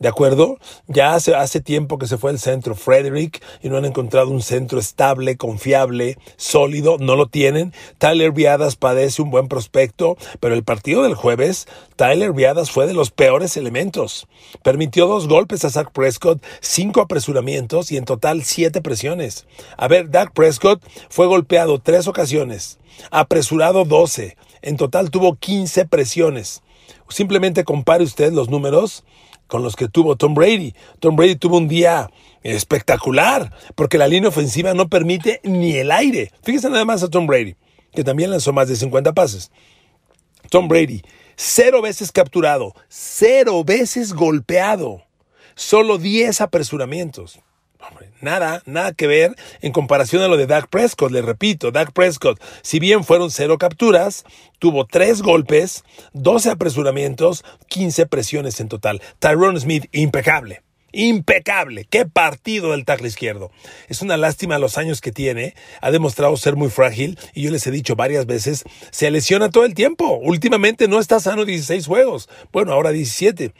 ¿De 0.00 0.08
acuerdo? 0.08 0.56
Ya 0.86 1.14
hace, 1.14 1.34
hace 1.34 1.60
tiempo 1.60 1.98
que 1.98 2.06
se 2.06 2.16
fue 2.16 2.30
el 2.30 2.38
centro 2.38 2.74
Frederick 2.74 3.42
y 3.62 3.68
no 3.68 3.76
han 3.76 3.84
encontrado 3.84 4.30
un 4.30 4.40
centro 4.40 4.80
estable, 4.80 5.36
confiable, 5.36 6.16
sólido. 6.38 6.96
No 6.98 7.16
lo 7.16 7.26
tienen. 7.26 7.74
Tyler 7.98 8.32
Viadas 8.32 8.76
padece 8.76 9.20
un 9.20 9.30
buen 9.30 9.48
prospecto, 9.48 10.16
pero 10.40 10.54
el 10.54 10.64
partido 10.64 11.02
del 11.02 11.14
jueves, 11.14 11.68
Tyler 11.96 12.32
Viadas 12.32 12.70
fue 12.70 12.86
de 12.86 12.94
los 12.94 13.10
peores 13.10 13.58
elementos. 13.58 14.26
Permitió 14.62 15.06
dos 15.06 15.28
golpes 15.28 15.66
a 15.66 15.70
Zach 15.70 15.92
Prescott, 15.92 16.42
cinco 16.62 17.02
apresuramientos 17.02 17.92
y 17.92 17.98
en 17.98 18.06
total 18.06 18.42
siete 18.42 18.80
presiones. 18.80 19.46
A 19.76 19.86
ver, 19.86 20.10
Dak 20.10 20.32
Prescott 20.32 20.82
fue 21.10 21.26
golpeado 21.26 21.78
tres 21.78 22.08
ocasiones, 22.08 22.78
apresurado 23.10 23.84
doce. 23.84 24.38
En 24.62 24.78
total 24.78 25.10
tuvo 25.10 25.34
quince 25.34 25.84
presiones. 25.84 26.62
Simplemente 27.10 27.64
compare 27.64 28.02
usted 28.02 28.32
los 28.32 28.48
números 28.48 29.04
con 29.50 29.62
los 29.62 29.76
que 29.76 29.88
tuvo 29.88 30.16
Tom 30.16 30.32
Brady. 30.32 30.74
Tom 31.00 31.16
Brady 31.16 31.36
tuvo 31.36 31.58
un 31.58 31.68
día 31.68 32.10
espectacular 32.42 33.52
porque 33.74 33.98
la 33.98 34.08
línea 34.08 34.28
ofensiva 34.28 34.72
no 34.72 34.88
permite 34.88 35.40
ni 35.42 35.76
el 35.76 35.90
aire. 35.90 36.32
Fíjense 36.42 36.70
nada 36.70 36.84
más 36.86 37.02
a 37.02 37.08
Tom 37.08 37.26
Brady, 37.26 37.56
que 37.92 38.04
también 38.04 38.30
lanzó 38.30 38.52
más 38.52 38.68
de 38.68 38.76
50 38.76 39.12
pases. 39.12 39.50
Tom 40.50 40.68
Brady, 40.68 41.02
cero 41.36 41.82
veces 41.82 42.12
capturado, 42.12 42.74
cero 42.88 43.62
veces 43.64 44.14
golpeado, 44.14 45.02
solo 45.54 45.98
10 45.98 46.40
apresuramientos 46.40 47.40
nada, 48.20 48.62
nada 48.66 48.92
que 48.92 49.06
ver 49.06 49.34
en 49.60 49.72
comparación 49.72 50.22
a 50.22 50.28
lo 50.28 50.36
de 50.36 50.46
Dak 50.46 50.68
Prescott. 50.68 51.12
Le 51.12 51.22
repito, 51.22 51.70
Dak 51.70 51.92
Prescott, 51.92 52.40
si 52.62 52.78
bien 52.78 53.04
fueron 53.04 53.30
cero 53.30 53.58
capturas, 53.58 54.24
tuvo 54.58 54.86
tres 54.86 55.22
golpes, 55.22 55.84
12 56.12 56.50
apresuramientos, 56.50 57.44
15 57.68 58.06
presiones 58.06 58.60
en 58.60 58.68
total. 58.68 59.00
Tyrone 59.18 59.60
Smith, 59.60 59.86
impecable. 59.92 60.62
Impecable. 60.92 61.84
Qué 61.84 62.04
partido 62.04 62.72
del 62.72 62.84
tackle 62.84 63.06
izquierdo. 63.06 63.52
Es 63.88 64.02
una 64.02 64.16
lástima 64.16 64.58
los 64.58 64.76
años 64.76 65.00
que 65.00 65.12
tiene. 65.12 65.54
Ha 65.80 65.92
demostrado 65.92 66.36
ser 66.36 66.56
muy 66.56 66.68
frágil 66.68 67.18
y 67.32 67.42
yo 67.42 67.50
les 67.50 67.66
he 67.66 67.70
dicho 67.70 67.94
varias 67.94 68.26
veces, 68.26 68.64
se 68.90 69.10
lesiona 69.10 69.50
todo 69.50 69.64
el 69.64 69.74
tiempo. 69.74 70.18
Últimamente 70.20 70.88
no 70.88 70.98
está 70.98 71.20
sano 71.20 71.44
16 71.44 71.86
juegos. 71.86 72.28
Bueno, 72.52 72.72
ahora 72.72 72.90
17. 72.90 73.52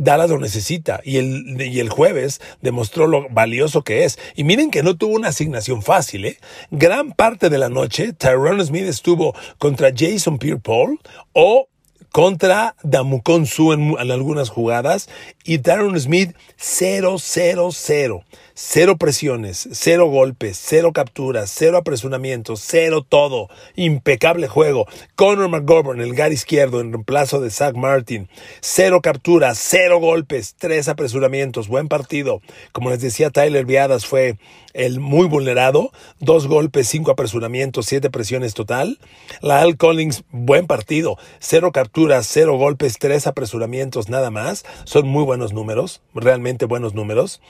Dallas 0.00 0.30
lo 0.30 0.38
necesita 0.38 1.00
y 1.04 1.16
el, 1.18 1.60
y 1.60 1.80
el 1.80 1.88
jueves 1.88 2.40
demostró 2.60 3.06
lo 3.06 3.28
valioso 3.30 3.82
que 3.82 4.04
es. 4.04 4.18
Y 4.34 4.44
miren 4.44 4.70
que 4.70 4.82
no 4.82 4.96
tuvo 4.96 5.14
una 5.14 5.28
asignación 5.28 5.82
fácil, 5.82 6.24
¿eh? 6.24 6.38
Gran 6.70 7.12
parte 7.12 7.50
de 7.50 7.58
la 7.58 7.68
noche, 7.68 8.12
Tyrone 8.12 8.64
Smith 8.64 8.84
estuvo 8.84 9.34
contra 9.58 9.90
Jason 9.96 10.38
Pierre-Paul 10.38 10.98
o 11.32 11.68
contra 12.12 12.74
Damukon 12.82 13.46
Su 13.46 13.72
en, 13.72 13.96
algunas 13.98 14.50
jugadas 14.50 15.08
y 15.44 15.58
Darren 15.58 15.98
Smith 15.98 16.34
0-0-0. 16.58 18.24
Cero 18.62 18.98
presiones, 18.98 19.70
cero 19.72 20.06
golpes, 20.08 20.60
cero 20.62 20.92
capturas, 20.92 21.50
cero 21.52 21.78
apresuramientos, 21.78 22.60
cero 22.62 23.04
todo. 23.08 23.48
Impecable 23.74 24.48
juego. 24.48 24.86
Conor 25.16 25.48
McGovern, 25.48 26.02
el 26.02 26.14
gar 26.14 26.30
izquierdo, 26.30 26.80
en 26.82 26.92
reemplazo 26.92 27.40
de 27.40 27.50
Zach 27.50 27.74
Martin. 27.74 28.28
Cero 28.60 29.00
capturas, 29.00 29.58
cero 29.58 29.98
golpes, 29.98 30.56
tres 30.58 30.88
apresuramientos. 30.88 31.68
Buen 31.68 31.88
partido. 31.88 32.42
Como 32.70 32.90
les 32.90 33.00
decía, 33.00 33.30
Tyler 33.30 33.64
Viadas 33.64 34.04
fue 34.04 34.36
el 34.74 35.00
muy 35.00 35.26
vulnerado. 35.26 35.90
Dos 36.20 36.46
golpes, 36.46 36.86
cinco 36.86 37.12
apresuramientos, 37.12 37.86
siete 37.86 38.10
presiones 38.10 38.52
total. 38.52 38.98
La 39.40 39.62
Al 39.62 39.78
Collins, 39.78 40.22
buen 40.32 40.66
partido. 40.66 41.16
Cero 41.38 41.72
capturas, 41.72 42.28
cero 42.30 42.58
golpes, 42.58 42.98
tres 42.98 43.26
apresuramientos, 43.26 44.10
nada 44.10 44.30
más. 44.30 44.66
Son 44.84 45.08
muy 45.08 45.24
buenos 45.24 45.54
números, 45.54 46.02
realmente 46.14 46.66
buenos 46.66 46.94
números 46.94 47.40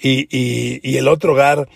y, 0.00 0.96
el 0.96 1.08
otro 1.08 1.32
hogar 1.32 1.68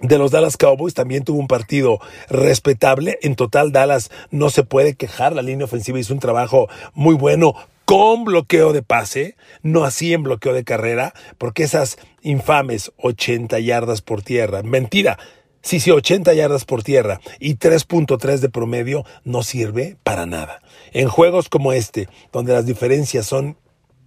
de 0.00 0.18
los 0.18 0.30
Dallas 0.30 0.56
Cowboys 0.56 0.94
también 0.94 1.24
tuvo 1.24 1.38
un 1.38 1.48
partido 1.48 2.00
respetable. 2.28 3.18
En 3.22 3.34
total, 3.34 3.72
Dallas 3.72 4.10
no 4.30 4.50
se 4.50 4.62
puede 4.62 4.94
quejar. 4.94 5.34
La 5.34 5.42
línea 5.42 5.64
ofensiva 5.64 5.98
hizo 5.98 6.14
un 6.14 6.20
trabajo 6.20 6.68
muy 6.94 7.14
bueno 7.14 7.54
con 7.84 8.24
bloqueo 8.24 8.74
de 8.74 8.82
pase, 8.82 9.34
no 9.62 9.84
así 9.84 10.12
en 10.12 10.22
bloqueo 10.22 10.52
de 10.52 10.62
carrera, 10.62 11.14
porque 11.38 11.62
esas 11.62 11.96
infames 12.20 12.92
80 12.98 13.58
yardas 13.60 14.02
por 14.02 14.20
tierra, 14.20 14.62
mentira, 14.62 15.18
sí, 15.62 15.80
sí, 15.80 15.90
80 15.90 16.34
yardas 16.34 16.66
por 16.66 16.82
tierra 16.82 17.22
y 17.40 17.54
3.3 17.54 18.40
de 18.40 18.50
promedio 18.50 19.06
no 19.24 19.42
sirve 19.42 19.96
para 20.02 20.26
nada. 20.26 20.60
En 20.92 21.08
juegos 21.08 21.48
como 21.48 21.72
este, 21.72 22.10
donde 22.30 22.52
las 22.52 22.66
diferencias 22.66 23.26
son 23.26 23.56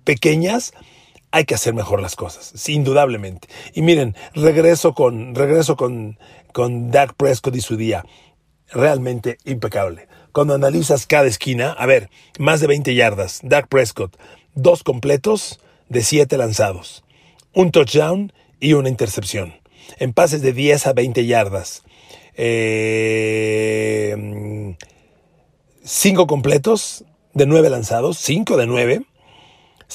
pequeñas, 0.04 0.74
hay 1.32 1.46
que 1.46 1.56
hacer 1.56 1.74
mejor 1.74 2.02
las 2.02 2.16
cosas, 2.16 2.68
indudablemente. 2.70 3.48
Y 3.74 3.82
miren, 3.82 4.16
regreso 4.34 4.94
con, 4.94 5.34
regreso 5.36 5.76
con, 5.76 6.20
con 6.54 6.92
Dak 6.92 7.14
Prescott 7.16 7.56
y 7.56 7.62
su 7.62 7.78
día. 7.78 8.06
Realmente 8.70 9.38
impecable. 9.46 10.08
Cuando 10.32 10.54
analizas 10.54 11.06
cada 11.06 11.28
esquina, 11.28 11.72
a 11.72 11.86
ver, 11.86 12.10
más 12.40 12.62
de 12.62 12.68
20 12.68 12.96
yardas, 12.96 13.40
Dak 13.44 13.68
Prescott, 13.68 14.18
dos 14.56 14.84
completos 14.84 15.60
de 15.90 16.04
siete 16.04 16.38
lanzados, 16.38 17.04
un 17.54 17.72
touchdown 17.72 18.32
y 18.60 18.74
una 18.74 18.90
intercepción. 18.90 19.56
En 19.98 20.14
pases 20.14 20.42
de 20.42 20.54
10 20.54 20.88
a 20.88 20.94
20 20.94 21.26
yardas. 21.26 21.84
Eh, 22.36 24.16
cinco 25.84 26.28
completos 26.28 27.04
de 27.34 27.46
nueve 27.46 27.70
lanzados, 27.70 28.18
cinco 28.18 28.58
de 28.58 28.68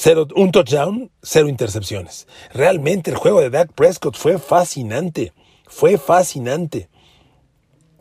nueve 0.04 0.26
un 0.34 0.52
touchdown, 0.52 1.10
cero 1.22 1.48
intercepciones. 1.48 2.26
Realmente 2.52 3.10
el 3.10 3.16
juego 3.16 3.40
de 3.40 3.50
Dak 3.50 3.72
Prescott 3.72 4.16
fue 4.16 4.38
fascinante. 4.38 5.32
Fue 5.66 5.98
fascinante. 5.98 6.88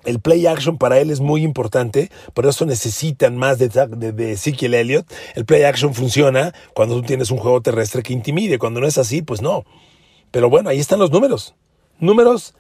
El 0.04 0.20
play 0.20 0.46
action 0.46 0.78
para 0.78 1.00
él 1.00 1.10
es 1.10 1.20
muy 1.20 1.42
importante, 1.42 2.12
por 2.36 2.46
eso 2.46 2.68
necesitan 2.68 3.38
más 3.38 3.58
de, 3.58 3.70
de, 3.70 4.12
de 4.12 4.34
Ezekiel 4.34 4.76
Elliott. 4.76 5.12
El 5.34 5.46
play 5.46 5.64
action 5.64 5.96
funciona 5.96 6.54
cuando 6.76 6.96
tú 6.96 7.02
tienes 7.02 7.32
un 7.32 7.40
juego 7.40 7.62
terrestre 7.62 8.04
que 8.04 8.14
intimide. 8.14 8.60
Cuando 8.60 8.80
no 8.80 8.88
es 8.88 9.00
así, 9.00 9.24
pues 9.24 9.42
no. 9.42 9.66
Pero 10.30 10.48
bueno, 10.50 10.70
ahí 10.70 10.80
están 10.80 11.00
los 11.00 11.10
números. 11.10 11.56
Números 11.98 12.54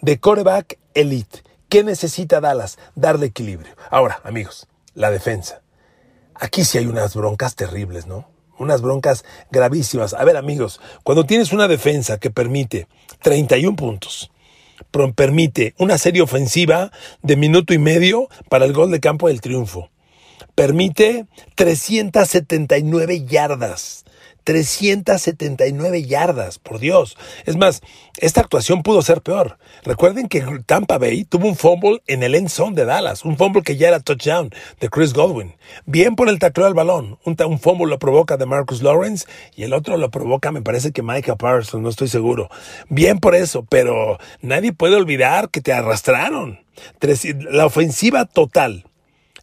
de 0.00 0.20
coreback 0.20 0.78
elite. 0.94 1.42
¿Qué 1.68 1.82
necesita 1.82 2.40
Dallas? 2.40 2.78
Darle 2.94 3.26
equilibrio. 3.26 3.74
Ahora, 3.90 4.20
amigos, 4.22 4.68
la 4.94 5.10
defensa. 5.10 5.62
aquí 6.34 6.62
sí 6.62 6.78
hay 6.78 6.86
unas 6.86 7.16
broncas 7.16 7.56
terribles, 7.56 8.06
¿no? 8.06 8.35
Unas 8.58 8.82
broncas 8.82 9.24
gravísimas. 9.50 10.14
A 10.14 10.24
ver 10.24 10.36
amigos, 10.36 10.80
cuando 11.02 11.24
tienes 11.24 11.52
una 11.52 11.68
defensa 11.68 12.18
que 12.18 12.30
permite 12.30 12.88
31 13.22 13.76
puntos, 13.76 14.30
permite 15.14 15.74
una 15.78 15.98
serie 15.98 16.22
ofensiva 16.22 16.90
de 17.22 17.36
minuto 17.36 17.74
y 17.74 17.78
medio 17.78 18.28
para 18.48 18.64
el 18.64 18.72
gol 18.72 18.90
de 18.90 19.00
campo 19.00 19.28
del 19.28 19.40
triunfo, 19.40 19.90
permite 20.54 21.26
379 21.54 23.24
yardas 23.26 24.04
379 24.46 26.04
yardas, 26.04 26.60
por 26.60 26.78
Dios. 26.78 27.16
Es 27.46 27.56
más, 27.56 27.82
esta 28.18 28.42
actuación 28.42 28.84
pudo 28.84 29.02
ser 29.02 29.20
peor. 29.20 29.58
Recuerden 29.82 30.28
que 30.28 30.40
Tampa 30.64 30.98
Bay 30.98 31.24
tuvo 31.24 31.48
un 31.48 31.56
fumble 31.56 32.00
en 32.06 32.22
el 32.22 32.36
end 32.36 32.48
zone 32.48 32.76
de 32.76 32.84
Dallas, 32.84 33.24
un 33.24 33.36
fumble 33.36 33.62
que 33.62 33.76
ya 33.76 33.88
era 33.88 33.98
touchdown 33.98 34.50
de 34.78 34.88
Chris 34.88 35.14
Godwin. 35.14 35.56
Bien 35.84 36.14
por 36.14 36.28
el 36.28 36.38
tacleo 36.38 36.68
al 36.68 36.74
balón. 36.74 37.18
Un, 37.24 37.36
un 37.44 37.58
fumble 37.58 37.88
lo 37.88 37.98
provoca 37.98 38.36
de 38.36 38.46
Marcus 38.46 38.82
Lawrence 38.82 39.26
y 39.56 39.64
el 39.64 39.72
otro 39.72 39.96
lo 39.96 40.12
provoca, 40.12 40.52
me 40.52 40.62
parece 40.62 40.92
que 40.92 41.02
Micah 41.02 41.34
Parsons, 41.34 41.82
no 41.82 41.88
estoy 41.88 42.06
seguro. 42.06 42.48
Bien 42.88 43.18
por 43.18 43.34
eso, 43.34 43.66
pero 43.68 44.16
nadie 44.42 44.72
puede 44.72 44.94
olvidar 44.94 45.50
que 45.50 45.60
te 45.60 45.72
arrastraron. 45.72 46.60
La 47.50 47.66
ofensiva 47.66 48.26
total 48.26 48.84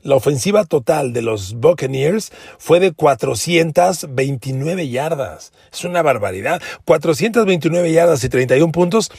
la 0.03 0.15
ofensiva 0.15 0.65
total 0.65 1.13
de 1.13 1.21
los 1.21 1.53
Buccaneers 1.55 2.31
fue 2.57 2.79
de 2.79 2.91
429 2.91 4.89
yardas. 4.89 5.53
Es 5.71 5.85
una 5.85 6.01
barbaridad. 6.01 6.61
429 6.85 7.91
yardas 7.91 8.23
y 8.23 8.29
31 8.29 8.71
puntos. 8.71 9.11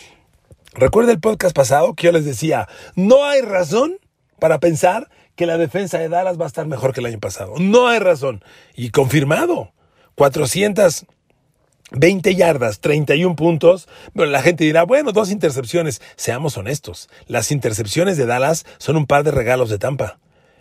Recuerda 0.75 1.13
el 1.13 1.21
podcast 1.21 1.57
pasado 1.57 1.95
que 1.95 2.07
yo 2.07 2.13
les 2.13 2.25
decía, 2.25 2.69
no 2.97 3.25
hay 3.25 3.41
razón 3.41 3.99
para 4.39 4.61
pensar 4.61 5.09
que 5.37 5.47
la 5.47 5.57
defensa 5.57 5.99
de 5.99 6.09
Dallas 6.09 6.39
va 6.39 6.45
a 6.45 6.49
estar 6.49 6.67
mejor 6.67 6.93
que 6.93 7.01
el 7.01 7.07
año 7.07 7.21
pasado. 7.21 7.55
No 7.59 7.89
hay 7.89 7.99
razón. 7.99 8.45
Y 8.77 8.91
confirmado. 8.91 9.73
420 10.17 12.35
yardas, 12.35 12.81
31 12.81 13.37
puntos. 13.37 13.89
Pero 14.15 14.27
la 14.27 14.43
gente 14.43 14.65
dirá, 14.65 14.85
bueno, 14.85 15.13
dos 15.13 15.31
intercepciones. 15.31 16.03
Seamos 16.17 16.59
honestos. 16.59 17.09
Las 17.27 17.53
intercepciones 17.53 18.17
de 18.17 18.27
Dallas 18.27 18.67
son 18.79 18.97
un 18.97 19.07
par 19.07 19.25
de 19.25 19.31
regalos 19.31 19.71
de 19.71 19.79
Tampa. 19.79 20.19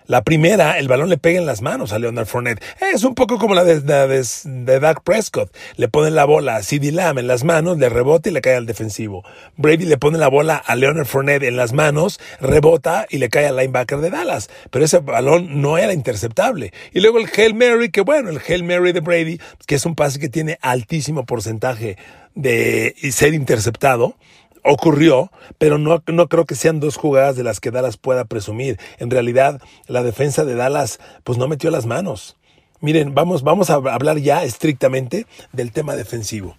La 0.08 0.24
primera, 0.24 0.78
el 0.78 0.88
balón 0.88 1.10
le 1.10 1.18
pega 1.18 1.40
en 1.40 1.46
las 1.46 1.62
manos 1.62 1.94
a 1.94 2.00
Leonard 2.00 2.26
Fournette. 2.26 2.62
Es 2.94 3.04
un 3.04 3.16
poco 3.16 3.38
como 3.38 3.56
la 3.56 3.64
de, 3.64 3.82
de, 3.82 4.80
Dak 4.80 5.04
Prescott. 5.04 5.56
Le 5.78 5.88
ponen 5.88 6.16
la 6.16 6.26
bola 6.26 6.58
a 6.58 6.64
CeeDee 6.64 6.92
Lamb 6.92 7.20
en 7.20 7.28
las 7.28 7.44
manos, 7.44 7.78
le 7.78 7.90
rebota 7.90 8.30
y 8.30 8.34
le 8.34 8.42
cae 8.42 8.56
al 8.56 8.66
defensivo. 8.66 9.24
Brady 9.58 9.86
le 9.86 9.98
pone 9.98 10.18
la 10.18 10.28
bola 10.28 10.58
a 10.58 10.76
Leonard 10.76 11.06
Fournette 11.06 11.44
en 11.44 11.56
las 11.56 11.74
manos, 11.74 12.20
rebota 12.42 13.06
y 13.10 13.18
le 13.18 13.30
cae 13.30 13.48
al 13.48 13.56
linebacker 13.56 14.00
de 14.00 14.10
Dallas. 14.10 14.50
Pero 14.72 14.86
ese 14.86 15.00
balón 15.00 15.62
no 15.62 15.78
era 15.78 15.94
interceptable. 15.94 16.74
Y 16.94 17.00
luego 17.00 17.20
el 17.20 17.30
Hail 17.36 17.56
Mary, 17.56 17.90
que 17.90 18.02
bueno, 18.02 18.30
el 18.30 18.42
Hail 18.46 18.64
Mary 18.64 18.92
de 18.92 19.00
Brady, 19.00 19.40
que 19.66 19.76
es 19.76 19.86
un 19.86 19.96
pase 19.96 20.20
que 20.20 20.30
tiene 20.30 20.58
altísimo 20.62 21.26
porcentaje 21.26 21.98
de 22.36 22.96
ser 23.12 23.34
interceptado 23.34 24.16
ocurrió, 24.64 25.32
pero 25.58 25.78
no, 25.78 26.04
no 26.08 26.28
creo 26.28 26.46
que 26.46 26.56
sean 26.56 26.80
dos 26.80 26.98
jugadas 26.98 27.36
de 27.36 27.44
las 27.44 27.60
que 27.60 27.72
Dallas 27.72 27.98
pueda 27.98 28.26
presumir. 28.26 28.80
En 28.98 29.10
realidad, 29.10 29.62
la 29.88 30.04
defensa 30.04 30.46
de 30.46 30.56
Dallas 30.56 31.00
pues 31.24 31.38
no 31.38 31.48
metió 31.48 31.72
las 31.72 31.86
manos. 31.86 32.38
Miren, 32.82 33.14
vamos, 33.14 33.44
vamos 33.44 33.70
a 33.70 33.76
hablar 33.76 34.18
ya 34.18 34.44
estrictamente 34.44 35.26
del 35.52 35.72
tema 35.72 35.96
defensivo. 35.96 36.58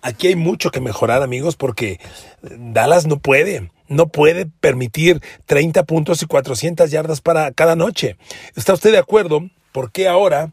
Aquí 0.00 0.26
hay 0.28 0.36
mucho 0.36 0.70
que 0.70 0.80
mejorar, 0.80 1.22
amigos, 1.22 1.56
porque 1.56 2.00
Dallas 2.42 3.06
no 3.06 3.18
puede, 3.18 3.70
no 3.86 4.08
puede 4.08 4.46
permitir 4.46 5.20
30 5.46 5.84
puntos 5.84 6.22
y 6.22 6.26
400 6.26 6.90
yardas 6.90 7.20
para 7.20 7.52
cada 7.52 7.76
noche. 7.76 8.16
¿Está 8.56 8.72
usted 8.72 8.92
de 8.92 8.98
acuerdo? 8.98 9.48
¿Por 9.70 9.92
qué 9.92 10.08
ahora 10.08 10.52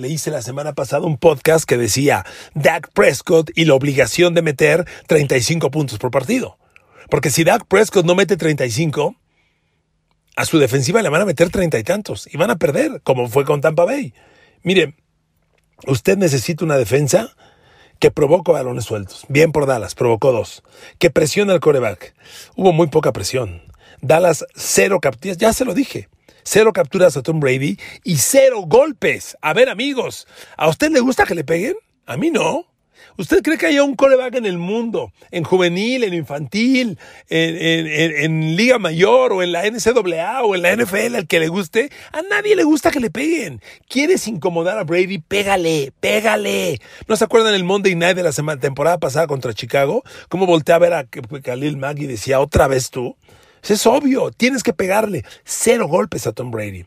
le 0.00 0.08
hice 0.08 0.30
la 0.30 0.42
semana 0.42 0.72
pasada 0.72 1.06
un 1.06 1.18
podcast 1.18 1.64
que 1.64 1.76
decía 1.76 2.24
Dak 2.54 2.90
Prescott 2.92 3.50
y 3.54 3.66
la 3.66 3.74
obligación 3.74 4.34
de 4.34 4.42
meter 4.42 4.86
35 5.06 5.70
puntos 5.70 5.98
por 5.98 6.10
partido. 6.10 6.58
Porque 7.10 7.30
si 7.30 7.44
Dak 7.44 7.66
Prescott 7.66 8.06
no 8.06 8.14
mete 8.14 8.36
35, 8.36 9.14
a 10.36 10.44
su 10.44 10.58
defensiva 10.58 11.02
le 11.02 11.08
van 11.08 11.22
a 11.22 11.26
meter 11.26 11.50
treinta 11.50 11.78
y 11.78 11.84
tantos 11.84 12.28
y 12.32 12.36
van 12.36 12.50
a 12.50 12.56
perder, 12.56 13.02
como 13.02 13.28
fue 13.28 13.44
con 13.44 13.60
Tampa 13.60 13.84
Bay. 13.84 14.14
Mire, 14.62 14.94
usted 15.86 16.16
necesita 16.16 16.64
una 16.64 16.76
defensa 16.76 17.36
que 17.98 18.10
provoque 18.10 18.52
balones 18.52 18.86
sueltos. 18.86 19.26
Bien 19.28 19.52
por 19.52 19.66
Dallas, 19.66 19.94
provocó 19.94 20.32
dos. 20.32 20.62
Que 20.98 21.10
presiona 21.10 21.52
al 21.52 21.60
coreback. 21.60 22.14
Hubo 22.56 22.72
muy 22.72 22.88
poca 22.88 23.12
presión. 23.12 23.62
Dallas 24.00 24.46
cero 24.54 24.98
capturas, 25.00 25.36
ya 25.36 25.52
se 25.52 25.66
lo 25.66 25.74
dije 25.74 26.08
cero 26.50 26.72
capturas 26.72 27.16
a 27.16 27.22
Tom 27.22 27.38
Brady 27.38 27.78
y 28.02 28.16
cero 28.16 28.62
golpes. 28.66 29.36
A 29.40 29.54
ver, 29.54 29.68
amigos, 29.68 30.26
¿a 30.56 30.68
usted 30.68 30.90
le 30.90 30.98
gusta 30.98 31.24
que 31.24 31.36
le 31.36 31.44
peguen? 31.44 31.76
A 32.06 32.16
mí 32.16 32.32
no. 32.32 32.66
¿Usted 33.16 33.40
cree 33.42 33.56
que 33.56 33.66
haya 33.66 33.84
un 33.84 33.94
coreback 33.94 34.34
en 34.34 34.46
el 34.46 34.58
mundo, 34.58 35.12
en 35.30 35.44
juvenil, 35.44 36.02
en 36.02 36.12
infantil, 36.12 36.98
en, 37.28 38.56
Liga 38.56 38.80
Mayor 38.80 39.32
o 39.32 39.44
en 39.44 39.52
la 39.52 39.62
NCAA 39.62 40.42
o 40.42 40.56
en 40.56 40.62
la 40.62 40.74
NFL 40.74 41.14
al 41.14 41.26
que 41.28 41.38
le 41.38 41.46
guste? 41.46 41.90
A 42.12 42.22
nadie 42.22 42.56
le 42.56 42.64
gusta 42.64 42.90
que 42.90 42.98
le 42.98 43.10
peguen. 43.10 43.60
¿Quieres 43.88 44.26
incomodar 44.26 44.76
a 44.76 44.82
Brady? 44.82 45.18
Pégale, 45.18 45.92
pégale. 46.00 46.80
¿No 47.06 47.14
se 47.14 47.22
acuerdan 47.22 47.54
el 47.54 47.62
Monday 47.62 47.94
Night 47.94 48.16
de 48.16 48.24
la 48.24 48.32
semana, 48.32 48.60
temporada 48.60 48.98
pasada 48.98 49.28
contra 49.28 49.54
Chicago? 49.54 50.02
¿Cómo 50.28 50.46
volteé 50.46 50.74
a 50.74 50.78
ver 50.78 50.94
a 50.94 51.04
Khalil 51.04 51.76
Mack 51.76 52.00
y 52.00 52.06
decía, 52.06 52.40
otra 52.40 52.66
vez 52.66 52.90
tú? 52.90 53.16
Es 53.68 53.86
obvio, 53.86 54.30
tienes 54.30 54.62
que 54.62 54.72
pegarle 54.72 55.24
cero 55.44 55.86
golpes 55.86 56.26
a 56.26 56.32
Tom 56.32 56.50
Brady. 56.50 56.86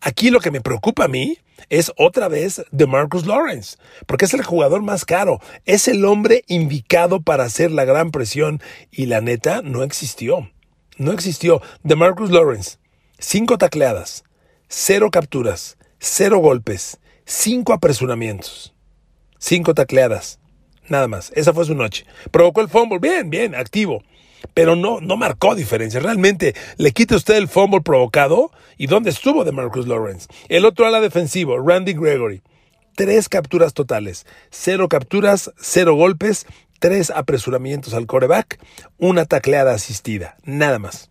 Aquí 0.00 0.30
lo 0.30 0.40
que 0.40 0.50
me 0.50 0.60
preocupa 0.60 1.04
a 1.04 1.08
mí 1.08 1.38
es 1.68 1.92
otra 1.96 2.28
vez 2.28 2.62
de 2.70 2.86
Marcus 2.86 3.26
Lawrence, 3.26 3.76
porque 4.06 4.24
es 4.24 4.34
el 4.34 4.42
jugador 4.42 4.82
más 4.82 5.04
caro, 5.04 5.40
es 5.66 5.88
el 5.88 6.04
hombre 6.04 6.44
indicado 6.48 7.20
para 7.20 7.44
hacer 7.44 7.70
la 7.70 7.84
gran 7.84 8.10
presión 8.10 8.62
y 8.90 9.06
la 9.06 9.20
neta 9.20 9.60
no 9.62 9.82
existió. 9.82 10.50
No 10.96 11.12
existió. 11.12 11.62
De 11.82 11.96
Marcus 11.96 12.30
Lawrence, 12.30 12.78
cinco 13.18 13.56
tacleadas, 13.58 14.24
cero 14.68 15.10
capturas, 15.10 15.78
cero 15.98 16.38
golpes, 16.38 16.98
cinco 17.24 17.72
apresuramientos, 17.72 18.74
cinco 19.38 19.74
tacleadas, 19.74 20.40
nada 20.88 21.08
más. 21.08 21.30
Esa 21.34 21.52
fue 21.52 21.64
su 21.64 21.74
noche. 21.74 22.04
Provocó 22.30 22.60
el 22.60 22.68
fumble, 22.68 22.98
bien, 22.98 23.30
bien, 23.30 23.54
activo 23.54 24.02
pero 24.54 24.76
no, 24.76 25.00
no 25.00 25.16
marcó 25.16 25.54
diferencia. 25.54 26.00
Realmente 26.00 26.54
le 26.76 26.92
quita 26.92 27.16
usted 27.16 27.36
el 27.36 27.48
fumble 27.48 27.80
provocado 27.80 28.50
y 28.76 28.86
dónde 28.86 29.10
estuvo 29.10 29.44
de 29.44 29.52
Marcus 29.52 29.86
Lawrence. 29.86 30.28
El 30.48 30.64
otro 30.64 30.86
ala 30.86 31.00
defensivo, 31.00 31.58
Randy 31.58 31.94
Gregory. 31.94 32.42
Tres 32.96 33.28
capturas 33.28 33.72
totales, 33.72 34.26
cero 34.50 34.88
capturas, 34.88 35.52
cero 35.58 35.94
golpes, 35.94 36.46
tres 36.80 37.10
apresuramientos 37.10 37.94
al 37.94 38.06
coreback, 38.06 38.58
una 38.98 39.24
tacleada 39.24 39.72
asistida, 39.72 40.36
nada 40.44 40.78
más. 40.78 41.10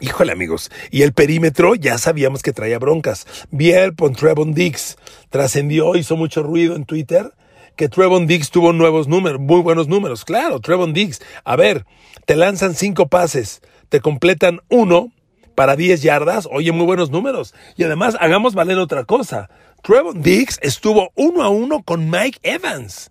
Híjole 0.00 0.32
amigos, 0.32 0.70
y 0.90 1.02
el 1.02 1.12
perímetro 1.12 1.76
ya 1.76 1.98
sabíamos 1.98 2.42
que 2.42 2.52
traía 2.52 2.78
broncas. 2.78 3.26
Biel 3.50 3.94
Trevon 3.94 4.52
Dix 4.52 4.98
trascendió, 5.30 5.96
hizo 5.96 6.16
mucho 6.16 6.42
ruido 6.42 6.76
en 6.76 6.84
Twitter 6.84 7.32
que 7.76 7.88
Trevon 7.88 8.26
Diggs 8.26 8.50
tuvo 8.50 8.72
nuevos 8.72 9.08
números, 9.08 9.40
muy 9.40 9.60
buenos 9.60 9.88
números. 9.88 10.24
Claro, 10.24 10.60
Trevon 10.60 10.92
Diggs. 10.92 11.20
A 11.44 11.56
ver, 11.56 11.86
te 12.26 12.36
lanzan 12.36 12.74
cinco 12.74 13.08
pases, 13.08 13.62
te 13.88 14.00
completan 14.00 14.60
uno 14.68 15.12
para 15.54 15.76
10 15.76 16.02
yardas. 16.02 16.48
Oye, 16.50 16.72
muy 16.72 16.86
buenos 16.86 17.10
números. 17.10 17.54
Y 17.76 17.84
además, 17.84 18.16
hagamos 18.20 18.54
valer 18.54 18.78
otra 18.78 19.04
cosa. 19.04 19.50
Trevon 19.82 20.22
Diggs 20.22 20.58
estuvo 20.62 21.10
uno 21.14 21.42
a 21.42 21.48
uno 21.48 21.82
con 21.82 22.10
Mike 22.10 22.38
Evans. 22.42 23.10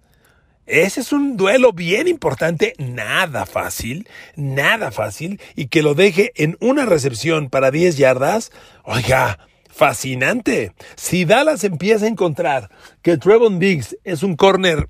Ese 0.65 1.02
es 1.02 1.12
un 1.12 1.36
duelo 1.36 1.73
bien 1.73 2.08
importante, 2.08 2.73
nada 2.78 3.45
fácil, 3.45 4.08
nada 4.38 4.91
fácil, 4.91 5.41
y 5.58 5.67
que 5.67 5.82
lo 5.84 5.93
deje 5.93 6.32
en 6.36 6.56
una 6.62 6.86
recepción 6.86 7.49
para 7.49 7.69
10 7.69 7.97
yardas. 7.97 8.52
Oiga, 8.86 9.39
fascinante. 9.74 10.72
Si 10.96 11.26
Dallas 11.26 11.64
empieza 11.64 12.06
a 12.06 12.10
encontrar 12.10 12.70
que 13.02 13.18
Trevon 13.18 13.60
Diggs 13.60 13.98
es 14.04 14.24
un 14.24 14.36
corner 14.36 14.88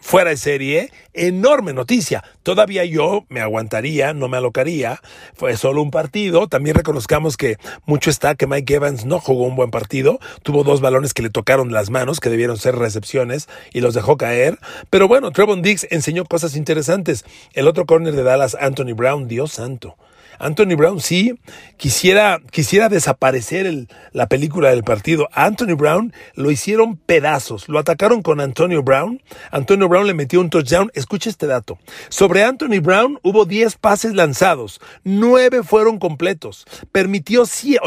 fuera 0.00 0.30
de 0.30 0.36
serie, 0.36 0.92
enorme 1.12 1.72
noticia. 1.72 2.22
Todavía 2.44 2.84
yo 2.84 3.24
me 3.28 3.40
aguantaría, 3.40 4.14
no 4.14 4.28
me 4.28 4.36
alocaría. 4.36 5.00
Fue 5.34 5.56
solo 5.56 5.82
un 5.82 5.90
partido. 5.90 6.46
También 6.46 6.76
reconozcamos 6.76 7.36
que 7.36 7.56
mucho 7.84 8.08
está 8.08 8.36
que 8.36 8.46
Mike 8.46 8.74
Evans 8.74 9.04
no 9.04 9.18
jugó 9.18 9.44
un 9.44 9.56
buen 9.56 9.72
partido. 9.72 10.20
Tuvo 10.44 10.62
dos 10.62 10.80
balones 10.80 11.14
que 11.14 11.22
le 11.22 11.30
tocaron 11.30 11.72
las 11.72 11.90
manos, 11.90 12.20
que 12.20 12.30
debieron 12.30 12.56
ser 12.56 12.76
recepciones, 12.76 13.48
y 13.72 13.80
los 13.80 13.94
dejó 13.94 14.16
caer. 14.16 14.58
Pero 14.90 15.08
bueno, 15.08 15.32
Trevon 15.32 15.62
Diggs 15.62 15.88
enseñó 15.90 16.24
cosas 16.24 16.54
interesantes. 16.54 17.24
El 17.52 17.66
otro 17.66 17.84
corner 17.84 18.14
de 18.14 18.22
Dallas, 18.22 18.56
Anthony 18.60 18.94
Brown, 18.94 19.26
Dios 19.26 19.52
santo. 19.52 19.96
Anthony 20.38 20.76
Brown 20.76 21.00
sí 21.00 21.38
quisiera, 21.76 22.40
quisiera 22.50 22.88
desaparecer 22.88 23.88
la 24.12 24.28
película 24.28 24.70
del 24.70 24.84
partido. 24.84 25.28
Anthony 25.32 25.74
Brown 25.76 26.12
lo 26.34 26.50
hicieron 26.50 26.96
pedazos, 26.96 27.68
lo 27.68 27.78
atacaron 27.78 28.22
con 28.22 28.40
Antonio 28.40 28.82
Brown. 28.82 29.22
Antonio 29.50 29.88
Brown 29.88 30.06
le 30.06 30.14
metió 30.14 30.40
un 30.40 30.50
touchdown. 30.50 30.90
Escucha 30.94 31.30
este 31.30 31.46
dato. 31.46 31.78
Sobre 32.08 32.44
Anthony 32.44 32.80
Brown 32.80 33.18
hubo 33.22 33.44
10 33.44 33.76
pases 33.76 34.14
lanzados, 34.14 34.80
9 35.04 35.62
fueron 35.62 35.98
completos. 35.98 36.66
Permitió, 36.92 37.44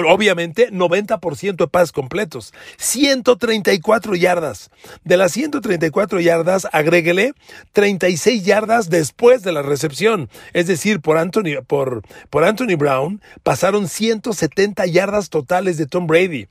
obviamente, 0.08 0.72
90% 0.72 1.56
de 1.56 1.68
pases 1.68 1.92
completos, 1.92 2.54
134 2.78 4.16
yardas. 4.16 4.72
De 5.04 5.18
las 5.18 5.32
134 5.34 6.20
yardas, 6.20 6.68
agréguele 6.72 7.34
36 7.74 8.44
yardas 8.44 8.90
después 8.90 9.44
de 9.44 9.52
la 9.52 9.62
recepción. 9.62 10.30
Es 10.54 10.68
decir, 10.68 11.02
por 11.02 11.18
Anthony, 11.18 11.62
por, 11.66 12.02
por 12.32 12.44
Anthony 12.46 12.76
Brown 12.78 13.22
pasaron 13.44 13.88
170 13.88 14.88
yardas 14.88 15.30
totales 15.30 15.78
de 15.78 15.86
Tom 15.86 16.08
Brady. 16.08 16.48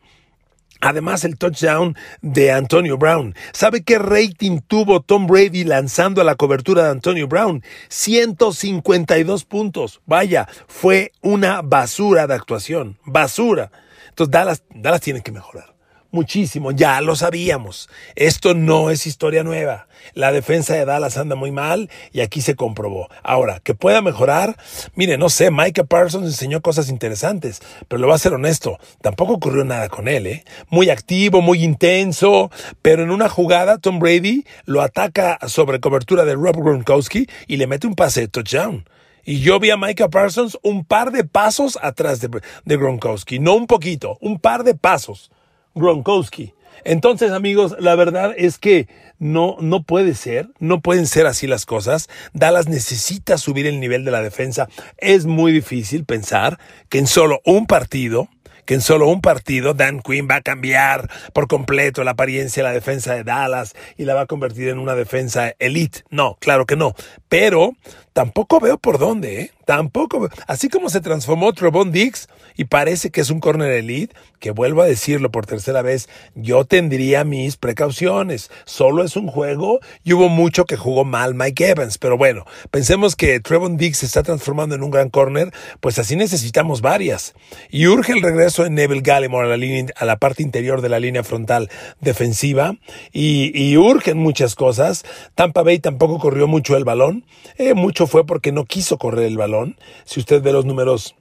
Además, 0.82 1.24
el 1.24 1.36
touchdown 1.36 1.96
de 2.22 2.52
Antonio 2.52 2.96
Brown. 2.96 3.34
¿Sabe 3.52 3.82
qué 3.82 3.98
rating 3.98 4.60
tuvo 4.66 5.00
Tom 5.00 5.26
Brady 5.26 5.64
lanzando 5.64 6.20
a 6.20 6.24
la 6.24 6.36
cobertura 6.36 6.84
de 6.84 6.90
Antonio 6.90 7.26
Brown? 7.26 7.62
152 7.88 9.44
puntos. 9.44 10.00
Vaya, 10.06 10.48
fue 10.68 11.12
una 11.20 11.60
basura 11.60 12.26
de 12.26 12.34
actuación. 12.34 12.98
Basura. 13.04 13.72
Entonces, 14.08 14.30
Dallas, 14.30 14.62
Dallas 14.74 15.00
tiene 15.00 15.22
que 15.22 15.32
mejorar 15.32 15.79
muchísimo, 16.10 16.72
ya 16.72 17.00
lo 17.00 17.16
sabíamos. 17.16 17.88
Esto 18.14 18.54
no 18.54 18.90
es 18.90 19.06
historia 19.06 19.42
nueva. 19.42 19.88
La 20.14 20.32
defensa 20.32 20.74
de 20.74 20.84
Dallas 20.84 21.16
anda 21.16 21.36
muy 21.36 21.50
mal 21.50 21.90
y 22.12 22.20
aquí 22.20 22.40
se 22.40 22.54
comprobó. 22.54 23.08
Ahora, 23.22 23.60
que 23.60 23.74
pueda 23.74 24.02
mejorar, 24.02 24.56
mire, 24.94 25.18
no 25.18 25.28
sé, 25.28 25.50
Micah 25.50 25.84
Parsons 25.84 26.26
enseñó 26.26 26.60
cosas 26.60 26.88
interesantes, 26.88 27.60
pero 27.88 28.00
lo 28.00 28.08
va 28.08 28.14
a 28.14 28.18
ser 28.18 28.32
honesto, 28.32 28.78
tampoco 29.00 29.34
ocurrió 29.34 29.64
nada 29.64 29.88
con 29.88 30.08
él, 30.08 30.26
¿eh? 30.26 30.44
Muy 30.68 30.90
activo, 30.90 31.42
muy 31.42 31.62
intenso, 31.64 32.50
pero 32.82 33.02
en 33.02 33.10
una 33.10 33.28
jugada 33.28 33.78
Tom 33.78 33.98
Brady 33.98 34.44
lo 34.64 34.82
ataca 34.82 35.38
sobre 35.46 35.80
cobertura 35.80 36.24
de 36.24 36.34
Rob 36.34 36.56
Gronkowski 36.56 37.26
y 37.46 37.56
le 37.56 37.66
mete 37.66 37.86
un 37.86 37.94
pase 37.94 38.22
de 38.22 38.28
touchdown. 38.28 38.84
Y 39.24 39.40
yo 39.40 39.60
vi 39.60 39.70
a 39.70 39.76
Micah 39.76 40.08
Parsons 40.08 40.58
un 40.62 40.84
par 40.84 41.12
de 41.12 41.24
pasos 41.24 41.78
atrás 41.82 42.20
de, 42.20 42.28
de 42.64 42.76
Gronkowski, 42.76 43.38
no 43.38 43.54
un 43.54 43.66
poquito, 43.66 44.16
un 44.20 44.40
par 44.40 44.64
de 44.64 44.74
pasos. 44.74 45.30
Gronkowski. 45.74 46.54
Entonces, 46.84 47.32
amigos, 47.32 47.76
la 47.78 47.94
verdad 47.94 48.32
es 48.36 48.58
que 48.58 48.88
no, 49.18 49.56
no 49.60 49.82
puede 49.82 50.14
ser, 50.14 50.48
no 50.58 50.80
pueden 50.80 51.06
ser 51.06 51.26
así 51.26 51.46
las 51.46 51.66
cosas. 51.66 52.08
Dallas 52.32 52.68
necesita 52.68 53.38
subir 53.38 53.66
el 53.66 53.80
nivel 53.80 54.04
de 54.04 54.10
la 54.10 54.22
defensa. 54.22 54.68
Es 54.96 55.26
muy 55.26 55.52
difícil 55.52 56.04
pensar 56.04 56.58
que 56.88 56.98
en 56.98 57.06
solo 57.06 57.40
un 57.44 57.66
partido, 57.66 58.28
que 58.64 58.74
en 58.74 58.80
solo 58.80 59.08
un 59.08 59.20
partido 59.20 59.74
Dan 59.74 60.00
Quinn 60.00 60.28
va 60.30 60.36
a 60.36 60.42
cambiar 60.42 61.10
por 61.32 61.48
completo 61.48 62.02
la 62.04 62.12
apariencia 62.12 62.62
de 62.62 62.68
la 62.68 62.74
defensa 62.74 63.14
de 63.14 63.24
Dallas 63.24 63.74
y 63.96 64.04
la 64.04 64.14
va 64.14 64.22
a 64.22 64.26
convertir 64.26 64.68
en 64.68 64.78
una 64.78 64.94
defensa 64.94 65.54
elite. 65.58 66.04
No, 66.10 66.36
claro 66.40 66.66
que 66.66 66.76
no. 66.76 66.94
Pero 67.28 67.72
tampoco 68.12 68.60
veo 68.60 68.78
por 68.78 68.98
dónde, 68.98 69.40
¿eh? 69.40 69.50
Tampoco. 69.70 70.28
Así 70.48 70.68
como 70.68 70.90
se 70.90 71.00
transformó 71.00 71.52
Trevon 71.52 71.92
Dix 71.92 72.28
y 72.56 72.64
parece 72.64 73.10
que 73.10 73.20
es 73.20 73.30
un 73.30 73.38
corner 73.38 73.70
elite, 73.70 74.16
que 74.40 74.50
vuelvo 74.50 74.82
a 74.82 74.86
decirlo 74.86 75.30
por 75.30 75.46
tercera 75.46 75.80
vez, 75.80 76.08
yo 76.34 76.64
tendría 76.64 77.22
mis 77.22 77.56
precauciones. 77.56 78.50
Solo 78.64 79.04
es 79.04 79.14
un 79.14 79.28
juego 79.28 79.78
y 80.02 80.12
hubo 80.12 80.28
mucho 80.28 80.64
que 80.64 80.76
jugó 80.76 81.04
mal 81.04 81.34
Mike 81.34 81.68
Evans. 81.68 81.98
Pero 81.98 82.18
bueno, 82.18 82.46
pensemos 82.72 83.14
que 83.14 83.38
Trevon 83.38 83.76
Dix 83.76 83.98
se 83.98 84.06
está 84.06 84.24
transformando 84.24 84.74
en 84.74 84.82
un 84.82 84.90
gran 84.90 85.08
corner, 85.08 85.52
pues 85.78 86.00
así 86.00 86.16
necesitamos 86.16 86.80
varias. 86.80 87.34
Y 87.70 87.86
urge 87.86 88.12
el 88.12 88.22
regreso 88.22 88.64
de 88.64 88.70
Neville 88.70 89.02
Gallimore 89.02 89.46
a 89.46 89.50
la, 89.50 89.56
línea, 89.56 89.86
a 89.96 90.04
la 90.04 90.16
parte 90.16 90.42
interior 90.42 90.80
de 90.80 90.88
la 90.88 90.98
línea 90.98 91.22
frontal 91.22 91.70
defensiva 92.00 92.74
y, 93.12 93.52
y 93.54 93.76
urgen 93.76 94.18
muchas 94.18 94.56
cosas. 94.56 95.04
Tampa 95.36 95.62
Bay 95.62 95.78
tampoco 95.78 96.18
corrió 96.18 96.48
mucho 96.48 96.76
el 96.76 96.84
balón. 96.84 97.24
Eh, 97.56 97.74
mucho 97.74 97.99
fue 98.06 98.26
porque 98.26 98.52
no 98.52 98.64
quiso 98.64 98.98
correr 98.98 99.26
el 99.26 99.36
balón. 99.36 99.76
Si 100.04 100.20
usted 100.20 100.42
ve 100.42 100.52
los 100.52 100.64
números 100.64 101.14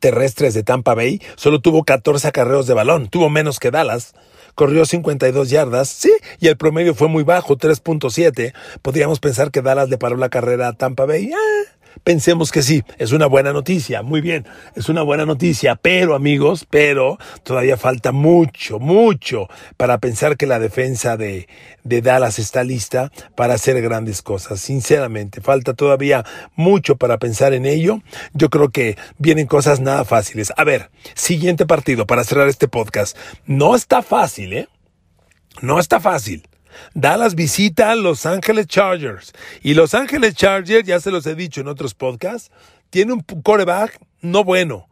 terrestres 0.00 0.54
de 0.54 0.62
Tampa 0.62 0.94
Bay, 0.94 1.20
solo 1.36 1.60
tuvo 1.60 1.84
14 1.84 2.28
acarreos 2.28 2.66
de 2.66 2.74
balón, 2.74 3.08
tuvo 3.08 3.30
menos 3.30 3.58
que 3.58 3.70
Dallas. 3.70 4.14
Corrió 4.54 4.84
52 4.84 5.50
yardas, 5.50 5.88
sí, 5.88 6.12
y 6.40 6.48
el 6.48 6.56
promedio 6.56 6.92
fue 6.92 7.06
muy 7.06 7.22
bajo, 7.22 7.56
3.7. 7.56 8.52
Podríamos 8.82 9.20
pensar 9.20 9.52
que 9.52 9.62
Dallas 9.62 9.88
le 9.88 9.98
paró 9.98 10.16
la 10.16 10.30
carrera 10.30 10.68
a 10.68 10.72
Tampa 10.72 11.06
Bay. 11.06 11.26
Eh, 11.26 11.77
Pensemos 12.04 12.52
que 12.52 12.62
sí, 12.62 12.82
es 12.98 13.12
una 13.12 13.26
buena 13.26 13.52
noticia, 13.52 14.02
muy 14.02 14.20
bien, 14.20 14.46
es 14.74 14.88
una 14.88 15.02
buena 15.02 15.26
noticia, 15.26 15.76
pero 15.76 16.14
amigos, 16.14 16.66
pero 16.68 17.18
todavía 17.42 17.76
falta 17.76 18.12
mucho, 18.12 18.78
mucho 18.78 19.48
para 19.76 19.98
pensar 19.98 20.36
que 20.36 20.46
la 20.46 20.58
defensa 20.58 21.16
de, 21.16 21.48
de 21.84 22.02
Dallas 22.02 22.38
está 22.38 22.64
lista 22.64 23.10
para 23.34 23.54
hacer 23.54 23.80
grandes 23.80 24.22
cosas. 24.22 24.60
Sinceramente, 24.60 25.40
falta 25.40 25.74
todavía 25.74 26.24
mucho 26.56 26.96
para 26.96 27.18
pensar 27.18 27.54
en 27.54 27.66
ello. 27.66 28.00
Yo 28.32 28.50
creo 28.50 28.70
que 28.70 28.96
vienen 29.18 29.46
cosas 29.46 29.80
nada 29.80 30.04
fáciles. 30.04 30.52
A 30.56 30.64
ver, 30.64 30.90
siguiente 31.14 31.66
partido 31.66 32.06
para 32.06 32.24
cerrar 32.24 32.48
este 32.48 32.68
podcast. 32.68 33.16
No 33.46 33.74
está 33.74 34.02
fácil, 34.02 34.52
¿eh? 34.52 34.68
No 35.60 35.78
está 35.78 36.00
fácil. 36.00 36.46
Dallas 36.94 37.34
visita 37.34 37.90
a 37.90 37.96
Los 37.96 38.26
Ángeles 38.26 38.66
Chargers. 38.66 39.32
Y 39.62 39.74
Los 39.74 39.94
Ángeles 39.94 40.34
Chargers, 40.34 40.86
ya 40.86 41.00
se 41.00 41.10
los 41.10 41.26
he 41.26 41.34
dicho 41.34 41.60
en 41.60 41.68
otros 41.68 41.94
podcasts, 41.94 42.50
tiene 42.90 43.12
un 43.12 43.20
coreback 43.20 43.98
no 44.20 44.44
bueno 44.44 44.88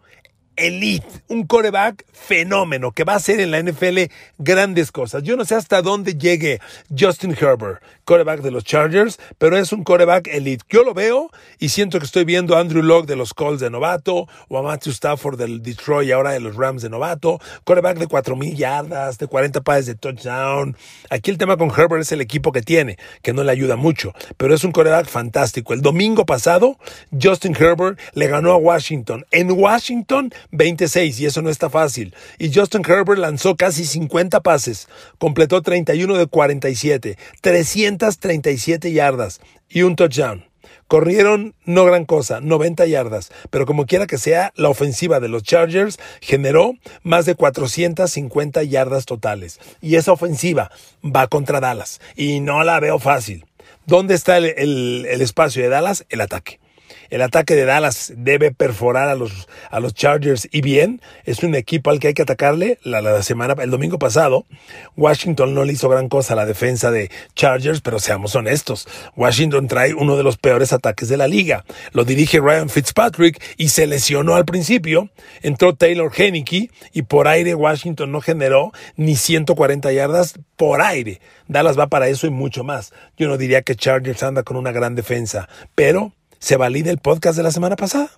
elite, 0.57 1.07
un 1.29 1.47
coreback 1.47 2.05
fenómeno 2.12 2.92
que 2.92 3.05
va 3.05 3.14
a 3.14 3.16
hacer 3.16 3.40
en 3.40 3.51
la 3.51 3.62
NFL 3.62 4.12
grandes 4.38 4.90
cosas. 4.90 5.23
Yo 5.23 5.37
no 5.37 5.45
sé 5.45 5.55
hasta 5.55 5.83
dónde 5.83 6.14
llegue 6.14 6.61
Justin 6.97 7.37
Herbert, 7.38 7.83
coreback 8.05 8.40
de 8.40 8.51
los 8.51 8.64
Chargers, 8.64 9.19
pero 9.38 9.57
es 9.57 9.73
un 9.73 9.85
coreback 9.85 10.29
elite. 10.29 10.64
Yo 10.69 10.83
lo 10.83 10.95
veo 10.95 11.31
y 11.59 11.69
siento 11.69 11.99
que 11.99 12.07
estoy 12.07 12.25
viendo 12.25 12.57
a 12.57 12.61
Andrew 12.61 12.83
Locke 12.83 13.07
de 13.07 13.16
los 13.16 13.35
Colts 13.35 13.61
de 13.61 13.71
novato 13.71 14.29
o 14.49 14.59
a 14.59 14.62
Matthew 14.62 14.92
Stafford 14.92 15.38
del 15.38 15.62
Detroit 15.62 16.11
ahora 16.12 16.33
de 16.33 16.40
los 16.40 16.57
Rams 16.57 16.83
de 16.83 16.88
novato. 16.88 17.40
Coreback 17.64 17.99
de 17.99 18.09
4.000 18.09 18.57
yardas, 18.57 19.19
de 19.19 19.27
40 19.27 19.61
pases 19.61 19.87
de 19.87 19.95
touchdown. 19.95 20.77
Aquí 21.11 21.31
el 21.31 21.38
tema 21.38 21.57
con 21.57 21.71
Herbert 21.71 22.03
es 22.03 22.12
el 22.12 22.21
equipo 22.21 22.53
que 22.53 22.62
tiene, 22.62 22.97
que 23.23 23.33
no 23.33 23.45
le 23.45 23.53
ayuda 23.53 23.77
mucho, 23.77 24.12
pero 24.37 24.55
es 24.55 24.64
un 24.64 24.73
coreback 24.73 25.07
fantástico. 25.07 25.73
El 25.73 25.83
domingo 25.83 26.27
pasado, 26.27 26.79
Justin 27.21 27.57
Herbert 27.59 27.99
le 28.14 28.27
ganó 28.27 28.53
a 28.53 28.57
Washington. 28.57 29.25
En 29.31 29.51
Washington 29.51 30.33
26 30.52 31.20
y 31.20 31.26
eso 31.26 31.42
no 31.42 31.50
está 31.50 31.70
fácil. 31.70 32.14
Y 32.38 32.52
Justin 32.52 32.82
Herbert 32.87 33.18
lanzó 33.18 33.56
casi 33.56 33.85
50 33.85 34.40
pases, 34.40 34.88
completó 35.18 35.62
31 35.62 36.16
de 36.16 36.26
47, 36.26 37.18
337 37.40 38.92
yardas 38.92 39.40
y 39.68 39.82
un 39.82 39.96
touchdown. 39.96 40.44
Corrieron 40.88 41.56
no 41.64 41.85
gran 41.85 42.04
cosa, 42.04 42.40
90 42.40 42.87
yardas, 42.87 43.32
pero 43.50 43.66
como 43.66 43.87
quiera 43.87 44.06
que 44.06 44.18
sea, 44.18 44.52
la 44.54 44.68
ofensiva 44.68 45.18
de 45.18 45.28
los 45.28 45.42
Chargers 45.42 45.98
generó 46.20 46.74
más 47.02 47.26
de 47.26 47.35
450 47.35 48.62
yardas 48.62 49.04
totales. 49.04 49.59
Y 49.80 49.96
esa 49.96 50.12
ofensiva 50.12 50.70
va 51.04 51.26
contra 51.26 51.61
Dallas 51.61 52.00
y 52.14 52.38
no 52.38 52.62
la 52.62 52.78
veo 52.78 53.00
fácil. 53.00 53.46
¿Dónde 53.87 54.14
está 54.14 54.38
el, 54.38 55.06
espacio 55.06 55.62
de 55.62 55.68
Dallas? 55.68 56.06
El 56.09 56.20
ataque. 56.20 56.61
El 57.11 57.23
ataque 57.23 57.55
de 57.55 57.64
Dallas 57.64 58.12
debe 58.16 58.53
perforar 58.53 59.09
a 59.09 59.14
los, 59.14 59.49
a 59.71 59.81
los 59.81 59.95
Chargers 59.95 60.49
y 60.51 60.61
bien, 60.61 61.01
es 61.25 61.42
un 61.42 61.55
equipo 61.55 61.90
al 61.90 61.99
que 61.99 62.09
hay 62.09 62.14
que 62.14 62.23
atacarle. 62.23 62.79
La, 62.83 63.01
la 63.01 63.23
semana, 63.23 63.55
el 63.62 63.71
domingo 63.71 63.99
pasado, 63.99 64.47
Washington 64.97 65.55
no 65.55 65.64
le 65.64 65.73
hizo 65.73 65.88
gran 65.88 66.09
cosa 66.09 66.35
a 66.35 66.37
la 66.37 66.47
defensa 66.47 66.90
de 66.90 67.11
Chargers, 67.35 67.81
pero 67.81 67.99
seamos 67.99 68.35
honestos, 68.35 68.88
Washington 69.16 69.69
trae 69.69 69.95
uno 69.95 70.16
de 70.16 70.23
los 70.23 70.37
peores 70.37 70.73
ataques 70.73 71.09
de 71.09 71.16
la 71.16 71.29
liga. 71.29 71.64
Lo 71.92 72.05
dirige 72.05 72.40
Ryan 72.40 72.69
Fitzpatrick 72.69 73.42
y 73.57 73.69
se 73.69 73.87
lesionó 73.87 74.35
al 74.35 74.45
principio. 74.45 75.11
Entró 75.42 75.75
Taylor 75.75 76.11
Henneke 76.14 76.71
y 76.92 77.03
por 77.03 77.29
aire 77.29 77.55
Washington 77.55 78.12
no 78.12 78.21
generó 78.21 78.73
ni 78.97 79.16
140 79.16 79.92
yardas 79.92 80.35
por 80.57 80.81
aire. 80.81 81.21
Dallas 81.49 81.79
va 81.79 81.87
para 81.87 82.09
eso 82.09 82.27
y 82.27 82.31
mucho 82.31 82.64
más. 82.64 82.92
Yo 83.16 83.29
no 83.29 83.37
diría 83.37 83.62
que 83.62 83.77
Chargers 83.77 84.23
anda 84.23 84.42
con 84.42 84.57
una 84.57 84.73
gran 84.73 84.95
defensa, 84.95 85.49
pero 85.75 86.12
se 86.46 86.56
valida 86.56 86.92
el 86.92 86.98
podcast 86.98 87.37
de 87.37 87.42
la 87.42 87.50
semana 87.50 87.74
pasada. 87.74 88.09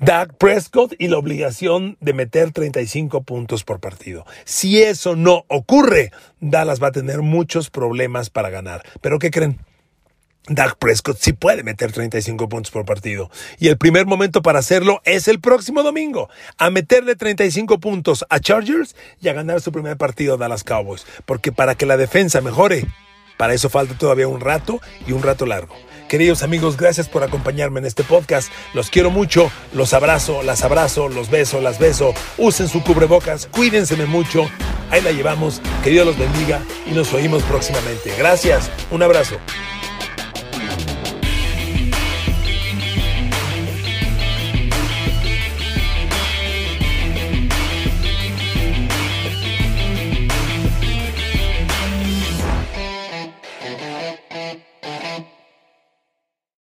Dak 0.00 0.38
Prescott 0.38 0.94
y 0.98 1.08
la 1.08 1.18
obligación 1.18 1.98
de 2.00 2.14
meter 2.14 2.50
35 2.50 3.24
puntos 3.24 3.62
por 3.62 3.78
partido. 3.78 4.24
Si 4.46 4.82
eso 4.82 5.14
no 5.14 5.44
ocurre, 5.48 6.12
Dallas 6.40 6.82
va 6.82 6.86
a 6.86 6.92
tener 6.92 7.20
muchos 7.20 7.68
problemas 7.68 8.30
para 8.30 8.48
ganar. 8.48 8.86
¿Pero 9.02 9.18
qué 9.18 9.30
creen? 9.30 9.58
Dak 10.48 10.78
Prescott 10.78 11.18
sí 11.18 11.34
puede 11.34 11.62
meter 11.62 11.92
35 11.92 12.48
puntos 12.48 12.72
por 12.72 12.86
partido. 12.86 13.30
Y 13.58 13.68
el 13.68 13.76
primer 13.76 14.06
momento 14.06 14.40
para 14.40 14.60
hacerlo 14.60 15.02
es 15.04 15.28
el 15.28 15.40
próximo 15.42 15.82
domingo. 15.82 16.30
A 16.56 16.70
meterle 16.70 17.16
35 17.16 17.80
puntos 17.80 18.24
a 18.30 18.40
Chargers 18.40 18.96
y 19.20 19.28
a 19.28 19.34
ganar 19.34 19.60
su 19.60 19.72
primer 19.72 19.98
partido 19.98 20.36
a 20.36 20.36
Dallas 20.38 20.64
Cowboys. 20.64 21.04
Porque 21.26 21.52
para 21.52 21.74
que 21.74 21.84
la 21.84 21.98
defensa 21.98 22.40
mejore, 22.40 22.86
Para 23.36 23.54
eso 23.54 23.70
falta 23.70 23.96
todavía 23.96 24.26
un 24.26 24.40
rato 24.40 24.80
y 25.06 25.12
un 25.12 25.22
rato 25.22 25.46
largo. 25.46 25.76
Queridos 26.08 26.42
amigos, 26.42 26.78
gracias 26.78 27.06
por 27.06 27.22
acompañarme 27.22 27.80
en 27.80 27.86
este 27.86 28.02
podcast. 28.02 28.50
Los 28.72 28.88
quiero 28.88 29.10
mucho, 29.10 29.50
los 29.74 29.92
abrazo, 29.92 30.42
las 30.42 30.64
abrazo, 30.64 31.08
los 31.08 31.28
beso, 31.28 31.60
las 31.60 31.78
beso. 31.78 32.14
Usen 32.38 32.68
su 32.68 32.82
cubrebocas, 32.82 33.46
cuídense 33.46 33.94
mucho. 34.06 34.48
Ahí 34.90 35.02
la 35.02 35.12
llevamos. 35.12 35.60
Que 35.84 35.90
Dios 35.90 36.06
los 36.06 36.18
bendiga 36.18 36.62
y 36.86 36.92
nos 36.92 37.12
oímos 37.12 37.42
próximamente. 37.42 38.14
Gracias, 38.16 38.70
un 38.90 39.02
abrazo. 39.02 39.36